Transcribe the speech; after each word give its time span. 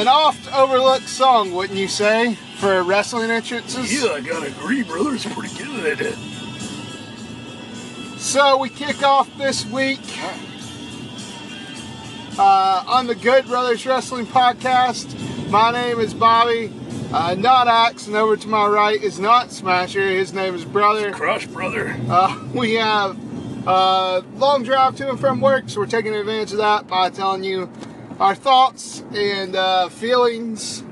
An 0.00 0.08
oft 0.08 0.50
overlooked 0.54 1.10
song, 1.10 1.52
wouldn't 1.52 1.78
you 1.78 1.86
say, 1.86 2.34
for 2.56 2.82
wrestling 2.82 3.30
entrances? 3.30 4.02
Yeah, 4.02 4.12
I 4.12 4.22
gotta 4.22 4.46
agree, 4.46 4.82
brother. 4.82 5.14
It's 5.14 5.26
pretty 5.26 5.54
good. 5.62 5.84
At 5.84 6.00
it. 6.00 6.14
So 8.18 8.56
we 8.56 8.70
kick 8.70 9.02
off 9.02 9.28
this 9.36 9.66
week 9.66 10.00
uh, 12.38 12.82
on 12.86 13.08
the 13.08 13.14
Good 13.14 13.44
Brothers 13.44 13.84
Wrestling 13.84 14.24
Podcast. 14.24 15.50
My 15.50 15.70
name 15.70 16.00
is 16.00 16.14
Bobby, 16.14 16.72
uh, 17.12 17.34
not 17.34 17.68
Axe, 17.68 18.06
and 18.06 18.16
over 18.16 18.38
to 18.38 18.48
my 18.48 18.66
right 18.68 19.02
is 19.02 19.20
not 19.20 19.52
Smasher. 19.52 20.08
His 20.08 20.32
name 20.32 20.54
is 20.54 20.64
Brother. 20.64 21.12
Crush, 21.12 21.46
brother. 21.46 21.94
Uh, 22.08 22.42
we 22.54 22.72
have 22.76 23.18
uh, 23.66 24.22
long 24.36 24.62
drive 24.62 24.96
to 24.96 25.10
and 25.10 25.20
from 25.20 25.42
work, 25.42 25.64
so 25.66 25.78
we're 25.80 25.86
taking 25.86 26.14
advantage 26.14 26.52
of 26.52 26.58
that 26.58 26.88
by 26.88 27.10
telling 27.10 27.44
you 27.44 27.70
our 28.20 28.34
thoughts 28.34 29.02
and 29.14 29.56
uh, 29.56 29.88
feelings 29.88 30.84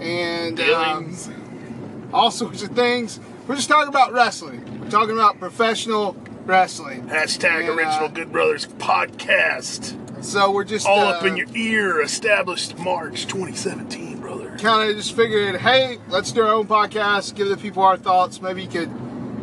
and 0.00 0.58
um, 0.60 2.10
all 2.12 2.30
sorts 2.32 2.62
of 2.62 2.70
things. 2.70 3.20
We're 3.46 3.54
just 3.54 3.68
talking 3.68 3.88
about 3.88 4.12
wrestling. 4.12 4.80
We're 4.80 4.90
talking 4.90 5.12
about 5.12 5.38
professional 5.38 6.16
wrestling. 6.44 7.02
Hashtag 7.08 7.60
and, 7.60 7.68
uh, 7.68 7.72
Original 7.74 8.08
Good 8.08 8.32
Brothers 8.32 8.66
Podcast. 8.66 10.00
So 10.24 10.50
we're 10.50 10.64
just 10.64 10.86
All 10.86 10.98
uh, 10.98 11.12
up 11.12 11.24
in 11.24 11.36
your 11.36 11.46
ear. 11.54 12.00
Established 12.00 12.76
March 12.78 13.26
2017, 13.26 14.20
brother. 14.20 14.56
kind 14.58 14.90
of 14.90 14.96
just 14.96 15.14
figured, 15.14 15.60
hey, 15.60 15.98
let's 16.08 16.32
do 16.32 16.42
our 16.42 16.52
own 16.52 16.66
podcast, 16.66 17.36
give 17.36 17.48
the 17.48 17.56
people 17.56 17.82
our 17.82 17.96
thoughts. 17.96 18.40
Maybe 18.40 18.62
you 18.62 18.68
could 18.68 18.90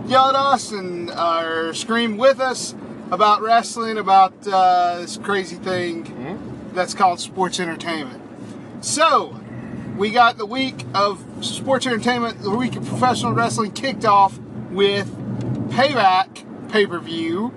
yell 0.07 0.27
at 0.27 0.35
us 0.35 0.71
and 0.71 1.09
uh, 1.11 1.43
or 1.45 1.73
scream 1.73 2.17
with 2.17 2.41
us 2.41 2.75
about 3.11 3.41
wrestling, 3.41 3.97
about 3.97 4.33
uh, 4.47 4.97
this 4.99 5.17
crazy 5.17 5.55
thing 5.55 6.03
that's 6.73 6.93
called 6.93 7.19
sports 7.19 7.59
entertainment. 7.59 8.21
So, 8.83 9.39
we 9.97 10.11
got 10.11 10.37
the 10.37 10.45
week 10.45 10.85
of 10.93 11.23
sports 11.45 11.85
entertainment, 11.85 12.41
the 12.41 12.49
week 12.49 12.75
of 12.75 12.85
professional 12.85 13.33
wrestling 13.33 13.71
kicked 13.71 14.05
off 14.05 14.37
with 14.71 15.07
Payback 15.69 16.71
pay 16.71 16.85
per 16.87 16.99
view. 16.99 17.53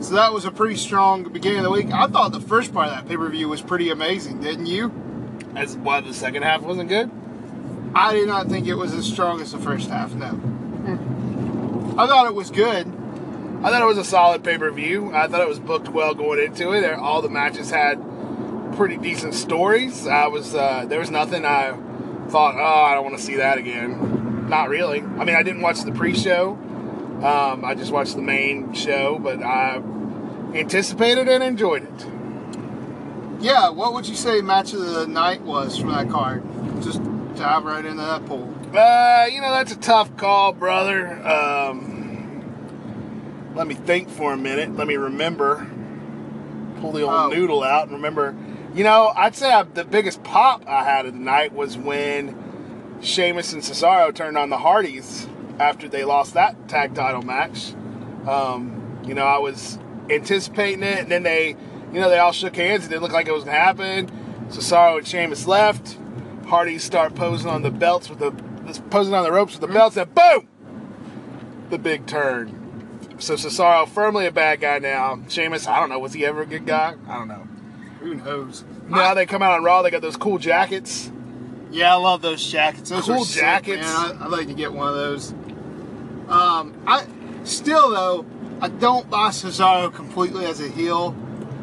So 0.00 0.14
that 0.14 0.32
was 0.32 0.44
a 0.44 0.50
pretty 0.50 0.76
strong 0.76 1.22
beginning 1.24 1.58
of 1.58 1.64
the 1.64 1.70
week. 1.70 1.92
I 1.92 2.06
thought 2.08 2.32
the 2.32 2.40
first 2.40 2.74
part 2.74 2.88
of 2.88 2.94
that 2.94 3.08
pay 3.08 3.16
per 3.16 3.28
view 3.28 3.48
was 3.48 3.62
pretty 3.62 3.90
amazing, 3.90 4.40
didn't 4.40 4.66
you? 4.66 4.92
As 5.54 5.76
why 5.76 6.00
the 6.00 6.12
second 6.12 6.42
half 6.42 6.62
wasn't 6.62 6.88
good? 6.88 7.10
I 7.94 8.12
did 8.12 8.26
not 8.26 8.48
think 8.48 8.66
it 8.66 8.74
was 8.74 8.92
as 8.92 9.06
strong 9.06 9.40
as 9.40 9.52
the 9.52 9.58
first 9.58 9.88
half. 9.88 10.12
No, 10.14 10.30
hmm. 10.30 11.98
I 11.98 12.06
thought 12.06 12.26
it 12.26 12.34
was 12.34 12.50
good. 12.50 12.88
I 13.62 13.70
thought 13.70 13.80
it 13.80 13.86
was 13.86 13.98
a 13.98 14.04
solid 14.04 14.42
pay 14.42 14.58
per 14.58 14.70
view. 14.70 15.12
I 15.14 15.28
thought 15.28 15.40
it 15.40 15.48
was 15.48 15.60
booked 15.60 15.88
well 15.88 16.14
going 16.14 16.40
into 16.40 16.72
it. 16.72 16.84
All 16.92 17.22
the 17.22 17.30
matches 17.30 17.70
had 17.70 17.98
pretty 18.76 18.96
decent 18.96 19.34
stories. 19.34 20.06
I 20.06 20.28
was 20.28 20.54
uh, 20.54 20.84
there 20.86 21.00
was 21.00 21.10
nothing 21.10 21.44
I 21.44 21.72
thought, 22.28 22.54
oh, 22.56 22.82
I 22.84 22.94
don't 22.94 23.04
want 23.04 23.16
to 23.16 23.22
see 23.22 23.36
that 23.36 23.58
again. 23.58 24.48
Not 24.48 24.68
really. 24.68 25.00
I 25.00 25.24
mean, 25.24 25.36
I 25.36 25.42
didn't 25.42 25.62
watch 25.62 25.82
the 25.82 25.92
pre-show. 25.92 26.52
Um, 27.22 27.64
I 27.64 27.74
just 27.74 27.92
watched 27.92 28.16
the 28.16 28.22
main 28.22 28.74
show, 28.74 29.18
but 29.18 29.42
I 29.42 29.76
anticipated 30.54 31.28
and 31.28 31.42
enjoyed 31.42 31.84
it. 31.84 32.06
Yeah, 33.40 33.70
what 33.70 33.92
would 33.94 34.06
you 34.08 34.14
say 34.14 34.40
match 34.40 34.72
of 34.72 34.80
the 34.80 35.06
night 35.06 35.42
was 35.42 35.76
from 35.78 35.90
that 35.90 36.10
card? 36.10 36.42
Just 36.82 37.02
dive 37.36 37.64
right 37.64 37.84
into 37.84 38.02
that 38.02 38.26
pool. 38.26 38.52
Uh, 38.76 39.26
you 39.30 39.40
know, 39.40 39.50
that's 39.52 39.72
a 39.72 39.76
tough 39.78 40.16
call, 40.16 40.52
brother. 40.52 41.06
Um, 41.26 42.42
let 43.54 43.66
me 43.66 43.74
think 43.74 44.08
for 44.10 44.32
a 44.32 44.36
minute. 44.36 44.74
Let 44.76 44.86
me 44.86 44.96
remember. 44.96 45.66
Pull 46.80 46.92
the 46.92 47.02
old 47.02 47.12
Oh. 47.12 47.28
noodle 47.28 47.62
out 47.62 47.84
and 47.84 47.92
remember. 47.92 48.34
You 48.74 48.82
know, 48.82 49.12
I'd 49.14 49.36
say 49.36 49.52
I, 49.52 49.62
the 49.62 49.84
biggest 49.84 50.24
pop 50.24 50.66
I 50.66 50.82
had 50.82 51.06
of 51.06 51.12
the 51.12 51.20
night 51.20 51.52
was 51.52 51.78
when 51.78 52.98
Sheamus 53.00 53.52
and 53.52 53.62
Cesaro 53.62 54.12
turned 54.12 54.36
on 54.36 54.50
the 54.50 54.58
Hardys 54.58 55.28
after 55.60 55.88
they 55.88 56.02
lost 56.02 56.34
that 56.34 56.68
tag 56.68 56.92
title 56.92 57.22
match. 57.22 57.72
Um, 58.26 58.98
you 59.04 59.14
know, 59.14 59.26
I 59.26 59.38
was 59.38 59.78
anticipating 60.10 60.82
it, 60.82 60.98
and 60.98 61.08
then 61.08 61.22
they, 61.22 61.50
you 61.92 62.00
know, 62.00 62.10
they 62.10 62.18
all 62.18 62.32
shook 62.32 62.56
hands. 62.56 62.84
It 62.84 62.88
didn't 62.88 63.02
look 63.02 63.12
like 63.12 63.28
it 63.28 63.32
was 63.32 63.44
gonna 63.44 63.56
happen. 63.56 64.10
Cesaro 64.48 64.98
and 64.98 65.06
Sheamus 65.06 65.46
left. 65.46 65.96
Hardys 66.46 66.82
start 66.82 67.14
posing 67.14 67.48
on 67.48 67.62
the 67.62 67.70
belts 67.70 68.10
with 68.10 68.18
the 68.18 68.32
posing 68.90 69.14
on 69.14 69.22
the 69.22 69.30
ropes 69.30 69.52
with 69.52 69.60
the 69.60 69.72
belts, 69.72 69.96
and 69.96 70.12
boom, 70.12 70.48
the 71.70 71.78
big 71.78 72.06
turn. 72.06 72.60
So 73.18 73.34
Cesaro 73.34 73.86
firmly 73.86 74.26
a 74.26 74.32
bad 74.32 74.60
guy 74.60 74.80
now. 74.80 75.22
Sheamus, 75.28 75.68
I 75.68 75.78
don't 75.78 75.90
know, 75.90 76.00
was 76.00 76.14
he 76.14 76.26
ever 76.26 76.42
a 76.42 76.46
good 76.46 76.66
guy? 76.66 76.96
I 77.06 77.18
don't 77.18 77.28
know. 77.28 77.46
Who 78.04 78.14
knows? 78.16 78.64
Now 78.88 79.14
they 79.14 79.24
come 79.26 79.42
out 79.42 79.52
on 79.52 79.64
Raw. 79.64 79.82
They 79.82 79.90
got 79.90 80.02
those 80.02 80.16
cool 80.16 80.38
jackets. 80.38 81.10
Yeah, 81.70 81.92
I 81.92 81.96
love 81.96 82.22
those 82.22 82.46
jackets. 82.46 82.90
Those 82.90 83.06
Cool 83.06 83.22
are 83.22 83.24
sick, 83.24 83.40
jackets. 83.42 83.82
man. 83.82 84.18
I, 84.18 84.24
I'd 84.26 84.30
like 84.30 84.46
to 84.46 84.54
get 84.54 84.72
one 84.72 84.88
of 84.88 84.94
those. 84.94 85.32
Um, 86.28 86.74
I 86.86 87.06
still 87.44 87.90
though, 87.90 88.26
I 88.60 88.68
don't 88.68 89.08
buy 89.10 89.28
Cesaro 89.30 89.92
completely 89.92 90.46
as 90.46 90.60
a 90.60 90.68
heel. 90.68 91.16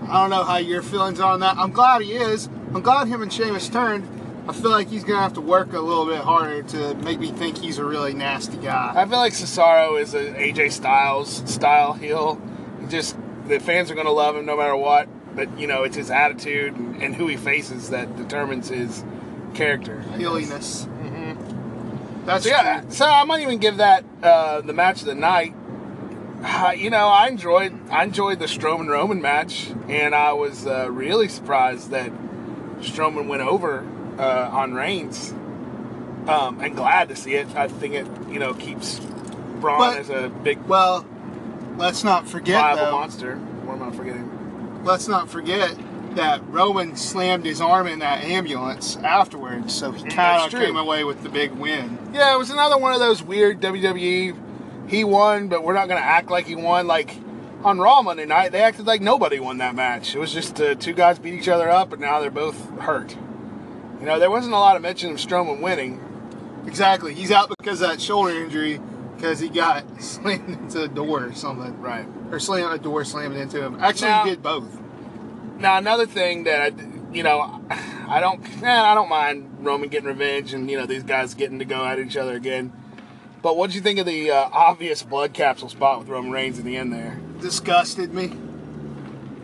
I 0.10 0.20
don't 0.22 0.30
know 0.30 0.44
how 0.44 0.58
your 0.58 0.82
feelings 0.82 1.20
are 1.20 1.32
on 1.34 1.40
that. 1.42 1.58
I'm 1.58 1.72
glad 1.72 2.02
he 2.02 2.14
is. 2.14 2.48
I'm 2.74 2.82
glad 2.82 3.08
him 3.08 3.22
and 3.22 3.32
Sheamus 3.32 3.70
turned. 3.70 4.08
I 4.50 4.54
feel 4.54 4.72
like 4.72 4.90
he's 4.90 5.04
gonna 5.04 5.22
have 5.22 5.34
to 5.34 5.42
work 5.42 5.74
a 5.74 5.80
little 5.80 6.06
bit 6.08 6.22
harder 6.22 6.64
to 6.64 6.96
make 6.96 7.20
me 7.20 7.32
think 7.32 7.58
he's 7.60 7.78
a 7.78 7.86
really 7.86 8.14
nasty 8.14 8.58
guy. 8.58 8.92
I 8.96 9.06
feel 9.06 9.20
like 9.20 9.34
Cesaro 9.34 10.02
is 10.02 10.14
an 10.16 10.34
AJ 10.36 10.72
Styles 10.72 11.44
style 11.50 11.94
heel. 11.94 12.42
Just 12.90 13.16
the 13.48 13.60
fans 13.60 13.92
are 13.92 13.96
gonna 13.96 14.12
love 14.12 14.36
him 14.36 14.46
no 14.46 14.58
matter 14.58 14.76
what. 14.76 15.08
But 15.36 15.58
you 15.60 15.68
know, 15.68 15.84
it's 15.84 15.96
his 15.96 16.12
attitude 16.12 16.76
and, 16.76 17.02
and 17.02 17.16
who 17.16 17.28
he 17.28 17.38
faces 17.38 17.90
that 17.90 18.16
determines 18.18 18.70
his 18.70 19.04
character. 19.54 20.02
Heeliness. 20.18 20.88
That's 22.26 22.44
So 22.44 22.50
yeah, 22.52 22.82
true. 22.82 22.92
so 22.92 23.06
I 23.06 23.24
might 23.24 23.42
even 23.42 23.58
give 23.58 23.78
that 23.78 24.04
uh, 24.22 24.62
the 24.62 24.74
match 24.74 25.02
of 25.02 25.08
the 25.08 25.16
night. 25.16 25.56
Uh, 26.44 26.74
you 26.76 26.90
know, 26.90 27.08
I 27.08 27.28
enjoyed 27.28 27.74
I 27.90 28.04
enjoyed 28.04 28.40
the 28.40 28.46
Strowman 28.46 28.88
Roman 28.90 29.22
match, 29.22 29.72
and 29.88 30.14
I 30.14 30.34
was 30.34 30.68
uh, 30.68 30.90
really 30.92 31.28
surprised 31.28 31.90
that 31.92 32.12
Strowman 32.80 33.28
went 33.28 33.42
over 33.42 33.86
uh, 34.20 34.50
on 34.52 34.74
Reigns. 34.74 35.32
Um, 36.28 36.60
and 36.62 36.76
glad 36.76 37.10
to 37.10 37.16
see 37.16 37.34
it. 37.34 37.48
I 37.56 37.68
think 37.68 37.94
it 37.96 38.06
you 38.30 38.38
know 38.40 38.54
keeps 38.54 39.00
Braun 39.60 39.80
But- 39.80 39.98
as 39.98 40.10
a 40.10 40.30
big 40.44 40.60
Well, 40.68 41.06
let's 41.78 42.04
not 42.04 42.28
forget 42.28 42.60
viable 42.62 42.86
though. 42.86 42.92
monster. 42.92 43.36
What 43.38 43.76
am 43.82 43.84
I 43.84 43.96
forgetting? 43.96 44.30
Let's 44.84 45.08
not 45.08 45.30
forget 45.30 45.78
that 46.16 46.42
Roman 46.48 46.96
slammed 46.96 47.46
his 47.46 47.62
arm 47.62 47.88
in 47.88 48.00
that 48.00 48.24
ambulance 48.24 48.98
afterwards, 48.98 49.74
so 49.74 49.92
he 49.92 50.04
kind 50.10 50.54
of 50.54 50.60
came 50.60 50.76
away 50.76 51.04
with 51.04 51.24
the 51.24 51.30
big 51.30 51.52
win. 51.52 51.98
Yeah, 52.14 52.34
it 52.34 52.38
was 52.38 52.50
another 52.50 52.78
one 52.78 52.94
of 52.94 53.00
those 53.00 53.24
weird 53.24 53.62
WWE. 53.62 54.38
He 54.90 55.04
won, 55.04 55.48
but 55.48 55.64
we're 55.64 55.74
not 55.74 55.88
going 55.88 56.02
to 56.02 56.06
act 56.06 56.30
like 56.30 56.48
he 56.48 56.56
won. 56.56 56.86
Like 56.86 57.16
on 57.64 57.80
Raw 57.80 58.02
Monday 58.02 58.26
night, 58.26 58.52
they 58.52 58.62
acted 58.62 58.86
like 58.86 59.02
nobody 59.02 59.40
won 59.40 59.60
that 59.60 59.74
match. 59.74 60.16
It 60.16 60.20
was 60.20 60.34
just 60.34 60.60
uh, 60.60 60.76
two 60.76 60.94
guys 60.94 61.18
beat 61.18 61.34
each 61.34 61.48
other 61.48 61.70
up, 61.70 61.94
and 61.94 62.02
now 62.02 62.20
they're 62.20 62.30
both 62.30 62.70
hurt. 62.80 63.16
You 64.00 64.06
know, 64.06 64.20
there 64.20 64.32
wasn't 64.32 64.54
a 64.54 64.60
lot 64.60 64.76
of 64.76 64.82
mention 64.82 65.12
of 65.12 65.18
Strowman 65.18 65.62
winning. 65.62 66.02
Exactly, 66.68 67.14
he's 67.14 67.32
out 67.32 67.50
because 67.58 67.82
of 67.82 67.90
that 67.90 68.02
shoulder 68.02 68.32
injury 68.32 68.80
because 69.22 69.40
he 69.40 69.50
got 69.50 69.86
slammed 70.02 70.50
into 70.50 70.82
a 70.84 70.88
door 70.88 71.26
or 71.26 71.34
something, 71.34 71.80
Right. 71.80 72.06
or 72.32 72.40
slammed 72.40 72.74
a 72.74 72.80
door 72.82 73.06
slamming 73.06 73.40
into 73.40 73.62
him. 73.64 73.78
Actually, 73.80 74.10
Now- 74.10 74.24
he 74.24 74.30
did 74.32 74.42
both. 74.44 74.80
Now 75.60 75.78
another 75.78 76.08
thing 76.08 76.46
that 76.46 76.74
I, 76.74 77.14
you 77.14 77.22
know, 77.22 77.62
I 77.70 78.20
don't, 78.20 78.42
man, 78.62 78.84
I 78.84 78.96
don't 78.96 79.10
mind 79.10 79.58
Roman 79.60 79.90
getting 79.90 80.08
revenge, 80.08 80.54
and 80.56 80.72
you 80.72 80.78
know 80.80 80.88
these 80.88 81.04
guys 81.04 81.36
getting 81.36 81.60
to 81.60 81.66
go 81.66 81.86
at 81.86 82.00
each 82.00 82.18
other 82.18 82.34
again. 82.34 82.74
But 83.44 83.56
what 83.56 83.68
would 83.68 83.76
you 83.76 83.82
think 83.82 84.00
of 84.00 84.08
the 84.08 84.32
uh, 84.32 84.50
obvious 84.52 85.04
blood 85.04 85.34
capsule 85.34 85.70
spot 85.70 86.00
with 86.00 86.08
Roman 86.08 86.32
Reigns 86.32 86.58
in 86.58 86.66
the 86.66 86.78
end 86.78 86.92
there? 86.92 87.20
Disgusted 87.42 88.12
me. 88.12 88.30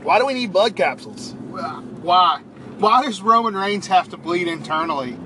Why 0.03 0.17
do 0.17 0.25
we 0.25 0.33
need 0.33 0.51
blood 0.51 0.75
capsules? 0.75 1.33
Why? 1.51 2.41
Why 2.79 3.03
does 3.03 3.21
Roman 3.21 3.55
Reigns 3.55 3.85
have 3.87 4.09
to 4.09 4.17
bleed 4.17 4.47
internally? 4.47 5.17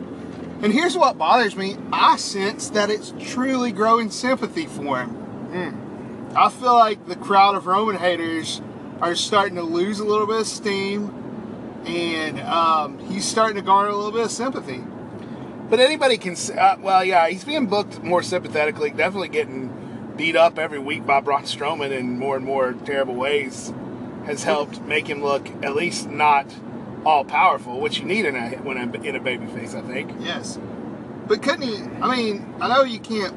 And 0.61 0.71
here's 0.71 0.95
what 0.97 1.17
bothers 1.17 1.55
me. 1.55 1.77
I 1.91 2.17
sense 2.17 2.69
that 2.71 2.89
it's 2.89 3.13
truly 3.19 3.71
growing 3.71 4.11
sympathy 4.11 4.67
for 4.67 5.01
him. 5.03 6.31
I 6.35 6.49
feel 6.49 6.75
like 6.75 7.07
the 7.07 7.15
crowd 7.15 7.55
of 7.55 7.65
Roman 7.67 7.97
haters 7.97 8.61
are 9.01 9.15
starting 9.15 9.55
to 9.55 9.63
lose 9.63 9.99
a 9.99 10.05
little 10.05 10.27
bit 10.27 10.41
of 10.41 10.47
steam. 10.47 11.11
and 11.85 12.39
um, 12.41 12.99
he's 13.09 13.25
starting 13.25 13.55
to 13.55 13.61
garner 13.61 13.89
a 13.89 13.95
little 13.95 14.11
bit 14.11 14.25
of 14.25 14.31
sympathy. 14.31 14.83
But 15.69 15.79
anybody 15.79 16.17
can. 16.17 16.35
Uh, 16.57 16.77
well, 16.79 17.03
yeah, 17.03 17.27
he's 17.29 17.43
being 17.43 17.67
booked 17.67 18.03
more 18.03 18.21
sympathetically. 18.23 18.91
Definitely 18.91 19.29
getting 19.29 20.13
beat 20.17 20.35
up 20.35 20.59
every 20.59 20.79
week 20.79 21.05
by 21.05 21.21
Braun 21.21 21.43
Strowman 21.43 21.91
in 21.91 22.19
more 22.19 22.35
and 22.35 22.45
more 22.45 22.73
terrible 22.85 23.15
ways 23.15 23.73
has 24.25 24.43
helped 24.43 24.81
make 24.81 25.07
him 25.09 25.23
look 25.23 25.47
at 25.63 25.75
least 25.75 26.07
not 26.09 26.45
all 27.05 27.23
powerful, 27.25 27.79
which 27.79 27.99
you 27.99 28.05
need 28.05 28.25
in 28.25 28.35
a 28.35 28.49
when 28.57 28.77
a, 28.77 28.83
in 29.01 29.15
a 29.15 29.19
babyface. 29.19 29.75
I 29.75 29.81
think. 29.87 30.11
Yes. 30.19 30.59
But 31.27 31.41
couldn't 31.41 31.61
he? 31.63 31.77
I 32.01 32.15
mean, 32.15 32.53
I 32.59 32.67
know 32.67 32.83
you 32.83 32.99
can't. 32.99 33.33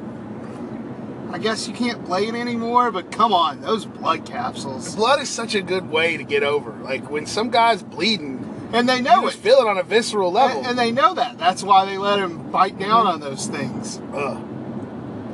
I 1.32 1.38
guess 1.38 1.66
you 1.66 1.74
can't 1.74 2.04
play 2.04 2.26
it 2.28 2.34
anymore, 2.34 2.92
but 2.92 3.10
come 3.10 3.32
on, 3.32 3.60
those 3.60 3.84
blood 3.86 4.24
capsules. 4.24 4.94
Blood 4.94 5.20
is 5.20 5.28
such 5.28 5.54
a 5.56 5.62
good 5.62 5.90
way 5.90 6.16
to 6.16 6.22
get 6.22 6.44
over. 6.44 6.70
Like 6.72 7.10
when 7.10 7.26
some 7.26 7.50
guy's 7.50 7.82
bleeding, 7.82 8.68
And 8.72 8.88
they 8.88 9.00
know 9.00 9.22
just 9.22 9.38
it. 9.38 9.40
feel 9.40 9.56
it 9.58 9.66
on 9.66 9.76
a 9.76 9.82
visceral 9.82 10.30
level. 10.30 10.58
And, 10.58 10.66
and 10.68 10.78
they 10.78 10.92
know 10.92 11.14
that. 11.14 11.36
That's 11.38 11.64
why 11.64 11.86
they 11.86 11.98
let 11.98 12.20
him 12.20 12.50
bite 12.52 12.78
down 12.78 13.06
on 13.06 13.20
those 13.20 13.46
things. 13.48 14.00
Ugh. 14.12 14.40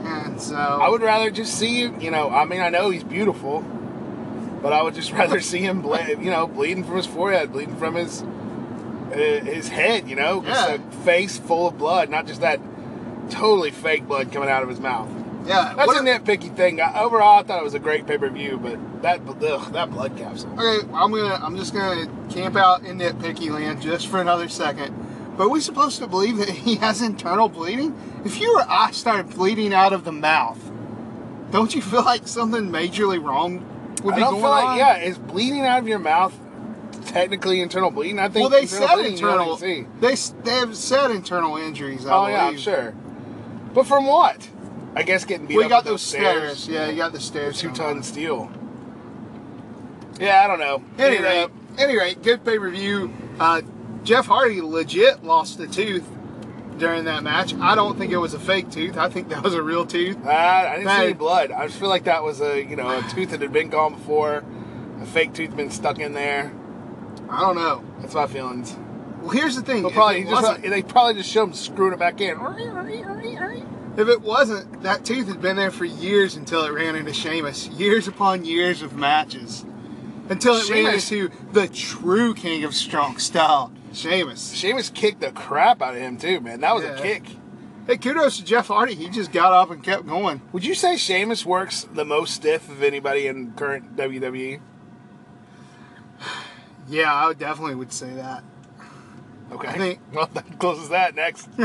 And 0.02 0.40
so. 0.40 0.54
I 0.56 0.88
would 0.88 1.02
rather 1.02 1.30
just 1.30 1.54
see 1.58 1.80
you. 1.80 1.94
You 2.00 2.10
know, 2.10 2.30
I 2.30 2.46
mean, 2.46 2.62
I 2.62 2.70
know 2.70 2.88
he's 2.88 3.04
beautiful, 3.04 3.60
but 4.62 4.72
I 4.72 4.82
would 4.82 4.94
just 4.94 5.12
rather 5.20 5.40
see 5.40 5.58
him, 5.60 5.82
ble- 5.82 5.98
you 6.08 6.30
know, 6.30 6.46
bleeding 6.46 6.84
from 6.84 6.96
his 6.96 7.06
forehead, 7.06 7.52
bleeding 7.52 7.76
from 7.76 7.94
his 7.94 8.22
uh, 8.22 9.16
his 9.16 9.68
head. 9.68 10.08
You 10.08 10.16
know, 10.16 10.42
just 10.42 10.68
Yeah. 10.68 10.74
a 10.76 10.90
face 11.04 11.38
full 11.38 11.68
of 11.68 11.78
blood, 11.78 12.10
not 12.10 12.26
just 12.26 12.40
that 12.40 12.60
totally 13.30 13.70
fake 13.70 14.06
blood 14.06 14.32
coming 14.32 14.48
out 14.48 14.62
of 14.62 14.68
his 14.68 14.80
mouth. 14.80 15.08
Yeah. 15.46 15.72
That's 15.76 15.92
a 15.92 16.00
nitpicky 16.02 16.54
thing. 16.54 16.80
I, 16.80 17.00
overall, 17.00 17.40
I 17.40 17.42
thought 17.42 17.60
it 17.60 17.64
was 17.64 17.74
a 17.74 17.78
great 17.78 18.06
pay 18.06 18.18
per 18.18 18.28
view, 18.28 18.58
but 18.62 19.02
that 19.02 19.20
ugh, 19.26 19.72
that 19.72 19.90
blood 19.90 20.16
capsule. 20.16 20.52
Okay, 20.52 20.86
I'm 20.92 21.10
gonna. 21.10 21.40
I'm 21.42 21.56
just 21.56 21.72
gonna 21.72 22.06
camp 22.30 22.56
out 22.56 22.84
in 22.84 22.98
nitpicky 22.98 23.50
land 23.50 23.80
just 23.82 24.08
for 24.08 24.20
another 24.20 24.48
second. 24.48 24.94
But 25.36 25.44
are 25.46 25.48
we 25.48 25.60
supposed 25.60 25.98
to 26.00 26.06
believe 26.06 26.36
that 26.36 26.50
he 26.50 26.74
has 26.76 27.00
internal 27.00 27.48
bleeding? 27.48 27.96
If 28.26 28.38
you 28.40 28.54
or 28.58 28.64
I 28.68 28.90
start 28.90 29.30
bleeding 29.30 29.72
out 29.72 29.94
of 29.94 30.04
the 30.04 30.12
mouth, 30.12 30.58
don't 31.50 31.74
you 31.74 31.80
feel 31.80 32.04
like 32.04 32.28
something 32.28 32.70
majorly 32.70 33.22
wrong 33.22 33.64
would 34.04 34.14
I 34.14 34.18
don't 34.20 34.30
going 34.32 34.42
feel 34.42 34.50
like 34.50 34.64
on? 34.64 34.78
yeah, 34.78 34.96
is 34.98 35.18
bleeding 35.18 35.60
out 35.66 35.78
of 35.80 35.88
your 35.88 35.98
mouth 35.98 36.38
technically 37.06 37.60
internal 37.60 37.90
bleeding? 37.90 38.18
I 38.18 38.28
think. 38.28 38.42
Well, 38.42 38.50
they 38.50 38.62
internal 38.62 38.88
said 38.88 38.94
bleeding, 38.96 39.12
internal. 39.12 39.56
see. 39.56 39.86
They 40.00 40.14
they 40.42 40.52
have 40.58 40.76
said 40.76 41.10
internal 41.10 41.56
injuries. 41.56 42.06
I 42.06 42.12
Oh 42.16 42.26
yeah, 42.28 42.46
I'm 42.46 42.58
sure. 42.58 42.94
But 43.74 43.86
from 43.86 44.06
what? 44.06 44.48
I 44.96 45.02
guess 45.04 45.24
getting 45.24 45.46
beat 45.46 45.56
We 45.56 45.64
up 45.64 45.70
got 45.70 45.84
those 45.84 46.02
stairs. 46.02 46.68
Yeah, 46.68 46.88
you 46.88 46.96
got 46.96 47.12
the 47.12 47.20
stairs. 47.20 47.60
two 47.60 47.70
ton 47.70 48.02
steel. 48.02 48.50
Yeah, 50.18 50.42
I 50.44 50.48
don't 50.48 50.58
know. 50.58 50.82
Any 50.98 51.16
It, 51.16 51.22
rate, 51.22 51.42
uh, 51.44 51.48
any 51.78 51.96
rate, 51.96 52.22
good 52.22 52.44
pay 52.44 52.58
per 52.58 52.70
view. 52.70 53.12
Uh, 53.38 53.62
Jeff 54.02 54.26
Hardy 54.26 54.60
legit 54.60 55.24
lost 55.24 55.60
a 55.60 55.66
tooth 55.66 56.06
during 56.80 57.04
that 57.04 57.22
match. 57.22 57.54
I 57.54 57.74
don't 57.76 57.96
think 57.96 58.10
it 58.12 58.16
was 58.16 58.34
a 58.34 58.40
fake 58.40 58.70
tooth. 58.70 58.96
I 58.96 59.08
think 59.08 59.28
that 59.28 59.42
was 59.44 59.54
a 59.54 59.62
real 59.62 59.86
tooth. 59.86 60.18
uh, 60.26 60.30
I 60.30 60.76
didn't 60.78 60.88
see 60.96 61.02
any 61.04 61.12
blood. 61.12 61.52
I 61.52 61.66
just 61.66 61.78
feel 61.78 61.88
like 61.88 62.04
that 62.04 62.24
was 62.24 62.40
a 62.40 62.60
you 62.64 62.74
know 62.74 62.88
a 62.88 63.02
tooth 63.02 63.30
that 63.30 63.40
had 63.40 63.52
been 63.52 63.68
gone 63.68 63.94
before, 63.94 64.42
a 65.00 65.06
fake 65.06 65.34
tooth 65.34 65.54
been 65.56 65.70
stuck 65.70 65.98
in 66.00 66.14
there. 66.14 66.52
I 67.28 67.40
don't 67.40 67.54
know. 67.54 67.84
That's 68.00 68.14
my 68.14 68.26
feelings. 68.26 68.76
Well, 69.20 69.30
here's 69.30 69.54
the 69.54 69.62
thing. 69.62 69.82
But 69.82 69.92
probably 69.92 70.22
he 70.22 70.28
just 70.30 70.62
they 70.62 70.82
probably 70.82 71.14
just 71.14 71.30
showed 71.30 71.44
him 71.44 71.52
screwing 71.54 71.92
it 71.92 71.98
back 71.98 72.20
in. 72.20 72.36
If 73.96 74.08
it 74.08 74.22
wasn't, 74.22 74.82
that 74.82 75.04
tooth 75.04 75.28
had 75.28 75.42
been 75.42 75.56
there 75.56 75.70
for 75.70 75.84
years 75.84 76.36
until 76.36 76.64
it 76.64 76.70
ran 76.70 76.96
into 76.96 77.12
Sheamus. 77.12 77.68
Years 77.68 78.08
upon 78.08 78.44
years 78.44 78.82
of 78.82 78.96
matches. 78.96 79.64
Until 80.28 80.54
it 80.54 80.70
ran 80.70 80.86
Sheamus- 81.00 81.12
into 81.12 81.30
the 81.52 81.68
true 81.68 82.34
king 82.34 82.64
of 82.64 82.74
strong 82.74 83.18
style, 83.18 83.72
Sheamus. 83.92 84.52
Sheamus 84.52 84.90
kicked 84.90 85.20
the 85.20 85.32
crap 85.32 85.82
out 85.82 85.94
of 85.94 86.00
him 86.00 86.16
too, 86.16 86.40
man. 86.40 86.60
That 86.60 86.74
was 86.74 86.84
Yeah. 86.84 86.90
a 86.98 87.00
kick. 87.02 87.24
Hey, 87.86 87.96
kudos 87.96 88.36
to 88.38 88.44
Jeff 88.44 88.68
Hardy. 88.68 88.94
He 88.94 89.08
just 89.08 89.32
got 89.32 89.52
up 89.52 89.70
and 89.70 89.82
kept 89.82 90.06
going. 90.06 90.42
Would 90.52 90.64
you 90.64 90.74
say 90.74 90.96
Sheamus 90.96 91.44
works 91.44 91.86
the 91.92 92.04
most 92.04 92.34
stiff 92.34 92.68
of 92.68 92.82
anybody 92.82 93.26
in 93.26 93.52
current? 93.52 93.96
WWE? 93.96 94.60
Yeah, 96.88 97.14
I 97.14 97.32
definitely 97.34 97.76
would 97.76 97.92
say 97.92 98.10
that. 98.14 98.42
Okay. 99.52 99.68
I 99.68 99.72
think- 99.78 100.00
well, 100.12 100.28
that 100.34 100.58
closes 100.58 100.88
that 100.90 101.14
next. 101.14 101.48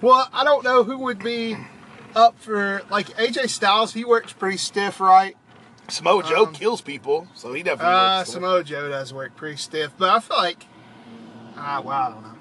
Well, 0.00 0.28
I 0.34 0.44
don't 0.44 0.64
know 0.64 0.84
who 0.84 0.98
would 0.98 1.18
be 1.20 1.56
up 2.14 2.38
for 2.38 2.82
like 2.90 3.06
AJ 3.16 3.48
Styles. 3.48 3.94
He 3.94 4.04
works 4.04 4.34
pretty 4.34 4.58
stiff, 4.58 5.00
right? 5.00 5.34
Samoa 5.88 6.22
Joe 6.24 6.46
Um, 6.46 6.52
kills 6.52 6.82
people, 6.82 7.26
so 7.34 7.54
he 7.54 7.62
definitely 7.62 7.94
Uh. 7.94 8.24
Samoa 8.24 8.64
Joe 8.64 8.90
does 8.90 9.14
work 9.14 9.34
pretty 9.34 9.56
stiff, 9.56 9.92
but 9.96 10.10
I 10.10 10.20
feel 10.20 10.36
like, 10.36 10.66
uh, 11.56 11.82
well, 11.84 11.98
I 11.98 12.10
don't 12.10 12.22
know. 12.22 12.34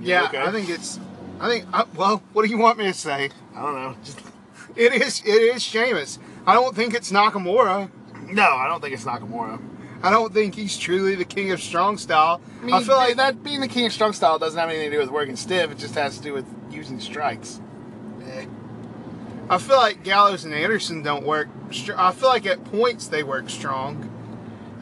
Yeah, 0.00 0.24
okay. 0.24 0.42
I 0.42 0.50
think 0.50 0.68
it's. 0.68 0.98
I 1.40 1.48
think. 1.48 1.66
Uh, 1.72 1.84
well, 1.94 2.22
what 2.32 2.44
do 2.44 2.50
you 2.50 2.58
want 2.58 2.78
me 2.78 2.84
to 2.84 2.94
say? 2.94 3.30
I 3.54 3.62
don't 3.62 3.74
know. 3.74 3.96
Just 4.04 4.20
It 4.76 4.92
is. 4.92 5.22
It 5.24 5.30
is 5.30 5.62
Sheamus. 5.62 6.18
I 6.46 6.54
don't 6.54 6.74
think 6.74 6.94
it's 6.94 7.10
Nakamura. 7.12 7.90
no, 8.28 8.42
I 8.42 8.66
don't 8.68 8.80
think 8.80 8.94
it's 8.94 9.04
Nakamura. 9.04 9.60
I 10.02 10.10
don't 10.10 10.34
think 10.34 10.54
he's 10.54 10.76
truly 10.76 11.14
the 11.14 11.24
king 11.24 11.50
of 11.50 11.62
strong 11.62 11.96
style. 11.96 12.40
I, 12.60 12.64
mean, 12.64 12.74
I 12.74 12.82
feel 12.82 12.96
like 12.96 13.16
that 13.16 13.42
being 13.42 13.60
the 13.60 13.68
king 13.68 13.86
of 13.86 13.92
strong 13.92 14.12
style 14.12 14.38
doesn't 14.38 14.58
have 14.58 14.68
anything 14.68 14.90
to 14.90 14.96
do 14.96 15.00
with 15.00 15.10
working 15.10 15.36
stiff. 15.36 15.70
It 15.70 15.78
just 15.78 15.94
has 15.94 16.18
to 16.18 16.22
do 16.22 16.34
with 16.34 16.44
using 16.70 17.00
strikes. 17.00 17.60
Eh. 18.26 18.44
I 19.48 19.58
feel 19.58 19.76
like 19.76 20.02
Gallows 20.04 20.44
and 20.44 20.52
Anderson 20.52 21.02
don't 21.02 21.24
work. 21.24 21.48
Str- 21.70 21.94
I 21.96 22.12
feel 22.12 22.28
like 22.28 22.44
at 22.44 22.62
points 22.66 23.08
they 23.08 23.22
work 23.22 23.48
strong. 23.48 24.10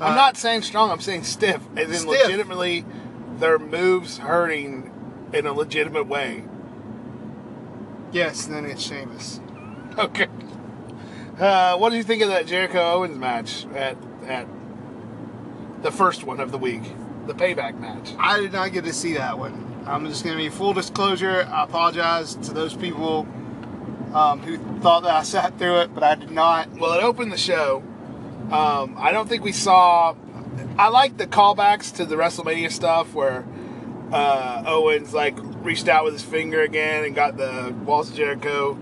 I'm 0.03 0.13
Uh, 0.13 0.17
not 0.17 0.37
saying 0.37 0.63
strong. 0.63 0.91
I'm 0.91 1.01
saying 1.01 1.25
stiff, 1.25 1.61
as 1.77 1.89
in 1.89 1.95
Stiff. 2.09 2.25
legitimately 2.25 2.85
their 3.39 3.59
moves 3.59 4.19
hurting 4.19 4.91
in 5.33 5.47
a 5.47 5.53
legitimate 5.53 6.07
way. 6.07 6.45
Yes, 8.13 8.47
then 8.47 8.65
it's 8.65 8.83
Sheamus. 8.83 9.41
Okay. 9.99 10.27
Uh, 11.39 11.77
what 11.77 11.91
do 11.91 11.97
you 11.97 12.03
think 12.03 12.23
of 12.23 12.29
that 12.29 12.47
Jericho 12.47 12.81
Owens 12.95 13.17
match 13.19 13.67
at 13.75 13.97
at 14.27 14.47
the 15.83 15.91
first 15.91 16.25
one 16.25 16.41
of 16.41 16.53
the 16.53 16.59
week, 16.59 16.83
the 17.27 17.35
payback 17.35 17.79
match? 17.81 18.13
I 18.19 18.41
did 18.41 18.53
not 18.53 18.73
get 18.73 18.85
to 18.85 18.93
see 18.93 19.15
that 19.15 19.39
one. 19.39 19.83
I'm 19.87 20.07
just 20.07 20.25
going 20.25 20.37
to 20.37 20.43
be 20.43 20.49
full 20.49 20.73
disclosure. 20.73 21.49
I 21.51 21.65
apologize 21.65 22.35
to 22.37 22.53
those 22.53 22.75
people 22.75 23.27
um, 24.15 24.41
who 24.41 24.59
thought 24.81 25.03
that 25.05 25.15
I 25.15 25.23
sat 25.23 25.59
through 25.59 25.81
it, 25.81 25.95
but 25.95 26.03
I 26.03 26.15
did 26.15 26.31
not. 26.31 26.71
Well, 26.71 26.93
it 26.93 27.03
opened 27.03 27.33
the 27.33 27.39
show. 27.39 27.83
Um, 28.53 28.97
I 28.99 29.13
don't 29.13 29.29
think 29.29 29.43
we 29.43 29.53
saw. 29.53 30.15
I 30.79 30.89
like 30.89 31.17
the 31.17 31.27
callbacks 31.27 31.95
to 31.97 32.05
the 32.05 32.17
WrestleMania 32.17 32.71
stuff 32.71 33.15
where 33.15 33.47
uh, 34.13 34.63
Owens 34.67 35.15
like 35.15 35.35
reached 35.65 35.89
out 35.89 36.05
with 36.05 36.13
his 36.13 36.23
finger 36.23 36.61
again 36.61 37.05
and 37.05 37.15
got 37.15 37.39
the 37.39 37.75
Walls 37.87 38.11
of 38.11 38.17
Jericho 38.17 38.79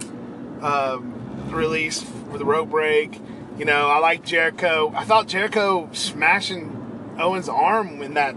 um, 0.61 1.51
release 1.53 2.03
for 2.03 2.37
the 2.37 2.45
rope 2.45 2.71
break. 2.71 3.21
You 3.59 3.65
know, 3.65 3.89
I 3.89 3.99
like 3.99 4.25
Jericho. 4.25 4.93
I 4.93 5.05
thought 5.05 5.29
Jericho 5.29 5.89
smashing 5.93 7.17
Owens' 7.21 7.49
arm 7.49 8.03
in 8.03 8.15
that 8.15 8.35